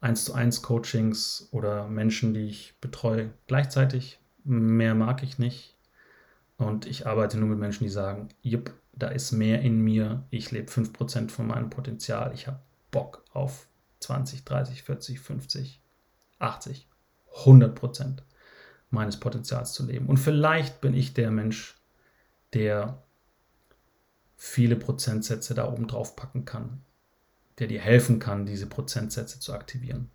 1 0.00 0.24
zu 0.24 0.34
1 0.34 0.62
Coachings 0.62 1.48
oder 1.52 1.86
Menschen, 1.86 2.32
die 2.32 2.48
ich 2.48 2.74
betreue 2.80 3.30
gleichzeitig. 3.46 4.18
Mehr 4.44 4.94
mag 4.94 5.22
ich 5.22 5.38
nicht. 5.38 5.76
Und 6.56 6.86
ich 6.86 7.06
arbeite 7.06 7.38
nur 7.38 7.50
mit 7.50 7.58
Menschen, 7.58 7.84
die 7.84 7.90
sagen, 7.90 8.28
jupp, 8.42 8.72
da 8.92 9.08
ist 9.08 9.32
mehr 9.32 9.62
in 9.62 9.80
mir. 9.80 10.24
Ich 10.30 10.50
lebe 10.50 10.70
5% 10.70 11.30
von 11.30 11.46
meinem 11.46 11.70
Potenzial. 11.70 12.32
Ich 12.34 12.46
habe 12.46 12.60
Bock 12.90 13.24
auf 13.32 13.66
20, 14.00 14.44
30, 14.44 14.82
40, 14.82 15.20
50, 15.20 15.80
80, 16.38 16.88
100% 17.44 18.18
meines 18.90 19.18
Potenzials 19.18 19.72
zu 19.72 19.86
leben. 19.86 20.06
Und 20.06 20.16
vielleicht 20.16 20.80
bin 20.80 20.94
ich 20.94 21.14
der 21.14 21.30
Mensch, 21.30 21.78
der 22.52 23.02
viele 24.36 24.76
Prozentsätze 24.76 25.54
da 25.54 25.70
oben 25.70 25.86
drauf 25.86 26.16
packen 26.16 26.44
kann, 26.44 26.82
der 27.58 27.68
dir 27.68 27.80
helfen 27.80 28.18
kann, 28.18 28.46
diese 28.46 28.66
Prozentsätze 28.66 29.38
zu 29.38 29.52
aktivieren. 29.52 30.10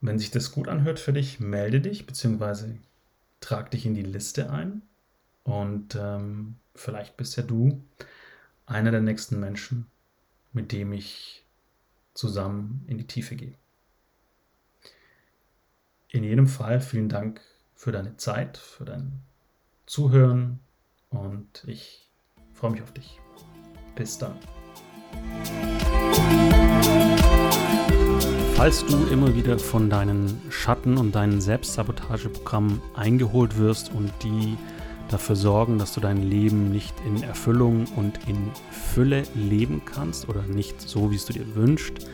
Wenn 0.00 0.18
sich 0.18 0.30
das 0.30 0.50
gut 0.50 0.66
anhört 0.66 0.98
für 0.98 1.12
dich, 1.12 1.40
melde 1.40 1.80
dich 1.80 2.06
bzw. 2.06 2.78
trag 3.40 3.70
dich 3.70 3.84
in 3.84 3.94
die 3.94 4.02
Liste 4.02 4.50
ein 4.50 4.82
und 5.44 5.96
ähm, 5.96 6.56
vielleicht 6.74 7.16
bist 7.16 7.36
ja 7.36 7.42
du 7.42 7.82
einer 8.66 8.90
der 8.90 9.00
nächsten 9.00 9.40
Menschen, 9.40 9.86
mit 10.52 10.72
dem 10.72 10.92
ich 10.92 11.44
zusammen 12.14 12.84
in 12.86 12.98
die 12.98 13.06
Tiefe 13.06 13.36
gehe. 13.36 13.54
In 16.08 16.24
jedem 16.24 16.46
Fall 16.46 16.80
vielen 16.80 17.08
Dank 17.08 17.40
für 17.74 17.92
deine 17.92 18.16
Zeit, 18.16 18.58
für 18.58 18.84
dein 18.84 19.22
Zuhören, 19.86 20.60
und 21.10 21.64
ich 21.66 22.08
freue 22.52 22.70
mich 22.70 22.82
auf 22.82 22.92
dich. 22.92 23.18
Bis 23.96 24.18
dann. 24.18 24.36
Falls 28.54 28.84
du 28.84 29.06
immer 29.06 29.34
wieder 29.34 29.58
von 29.58 29.90
deinen 29.90 30.40
Schatten 30.50 30.98
und 30.98 31.14
deinen 31.14 31.40
Selbstsabotageprogrammen 31.40 32.80
eingeholt 32.94 33.56
wirst 33.56 33.90
und 33.92 34.12
die 34.22 34.56
dafür 35.12 35.36
sorgen, 35.36 35.78
dass 35.78 35.92
du 35.92 36.00
dein 36.00 36.22
Leben 36.22 36.70
nicht 36.70 36.94
in 37.06 37.22
Erfüllung 37.22 37.86
und 37.96 38.18
in 38.28 38.50
Fülle 38.70 39.24
leben 39.34 39.82
kannst 39.84 40.28
oder 40.28 40.42
nicht 40.42 40.80
so, 40.80 41.10
wie 41.10 41.16
es 41.16 41.26
du 41.26 41.32
dir 41.32 41.54
wünschst, 41.54 42.06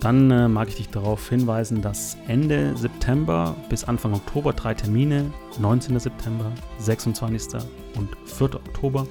dann 0.00 0.30
äh, 0.32 0.48
mag 0.48 0.68
ich 0.68 0.76
dich 0.76 0.88
darauf 0.88 1.28
hinweisen, 1.28 1.80
dass 1.80 2.16
Ende 2.26 2.76
September 2.76 3.54
bis 3.68 3.84
Anfang 3.84 4.14
Oktober 4.14 4.52
drei 4.52 4.74
Termine, 4.74 5.32
19. 5.60 5.98
September, 6.00 6.50
26. 6.78 7.62
und 7.96 8.08
4. 8.26 8.56
Oktober, 8.56 9.06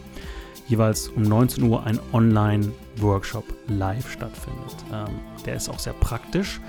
jeweils 0.68 1.08
um 1.08 1.22
19 1.22 1.64
Uhr 1.64 1.86
ein 1.86 2.00
Online-Workshop 2.12 3.46
live 3.68 4.12
stattfindet. 4.12 4.76
Ähm, 4.92 5.20
der 5.46 5.56
ist 5.56 5.70
auch 5.70 5.80
sehr 5.80 5.94
praktisch. 5.94 6.60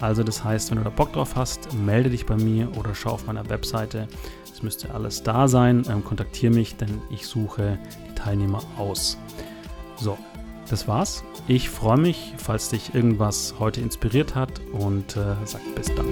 Also 0.00 0.22
das 0.22 0.42
heißt, 0.42 0.70
wenn 0.70 0.78
du 0.78 0.84
da 0.84 0.90
Bock 0.90 1.12
drauf 1.12 1.36
hast, 1.36 1.72
melde 1.74 2.10
dich 2.10 2.26
bei 2.26 2.36
mir 2.36 2.76
oder 2.76 2.94
schau 2.94 3.10
auf 3.10 3.26
meiner 3.26 3.48
Webseite. 3.48 4.08
Es 4.58 4.64
müsste 4.64 4.92
alles 4.92 5.22
da 5.22 5.46
sein. 5.46 5.84
Ähm, 5.88 6.02
kontaktiere 6.02 6.52
mich, 6.52 6.74
denn 6.74 7.00
ich 7.10 7.28
suche 7.28 7.78
die 8.08 8.14
Teilnehmer 8.16 8.60
aus. 8.76 9.16
So, 9.94 10.18
das 10.68 10.88
war's. 10.88 11.22
Ich 11.46 11.70
freue 11.70 11.98
mich, 11.98 12.34
falls 12.38 12.68
dich 12.68 12.92
irgendwas 12.92 13.54
heute 13.60 13.80
inspiriert 13.80 14.34
hat 14.34 14.60
und 14.72 15.16
äh, 15.16 15.36
sag 15.44 15.60
bis 15.76 15.94
dann. 15.94 16.06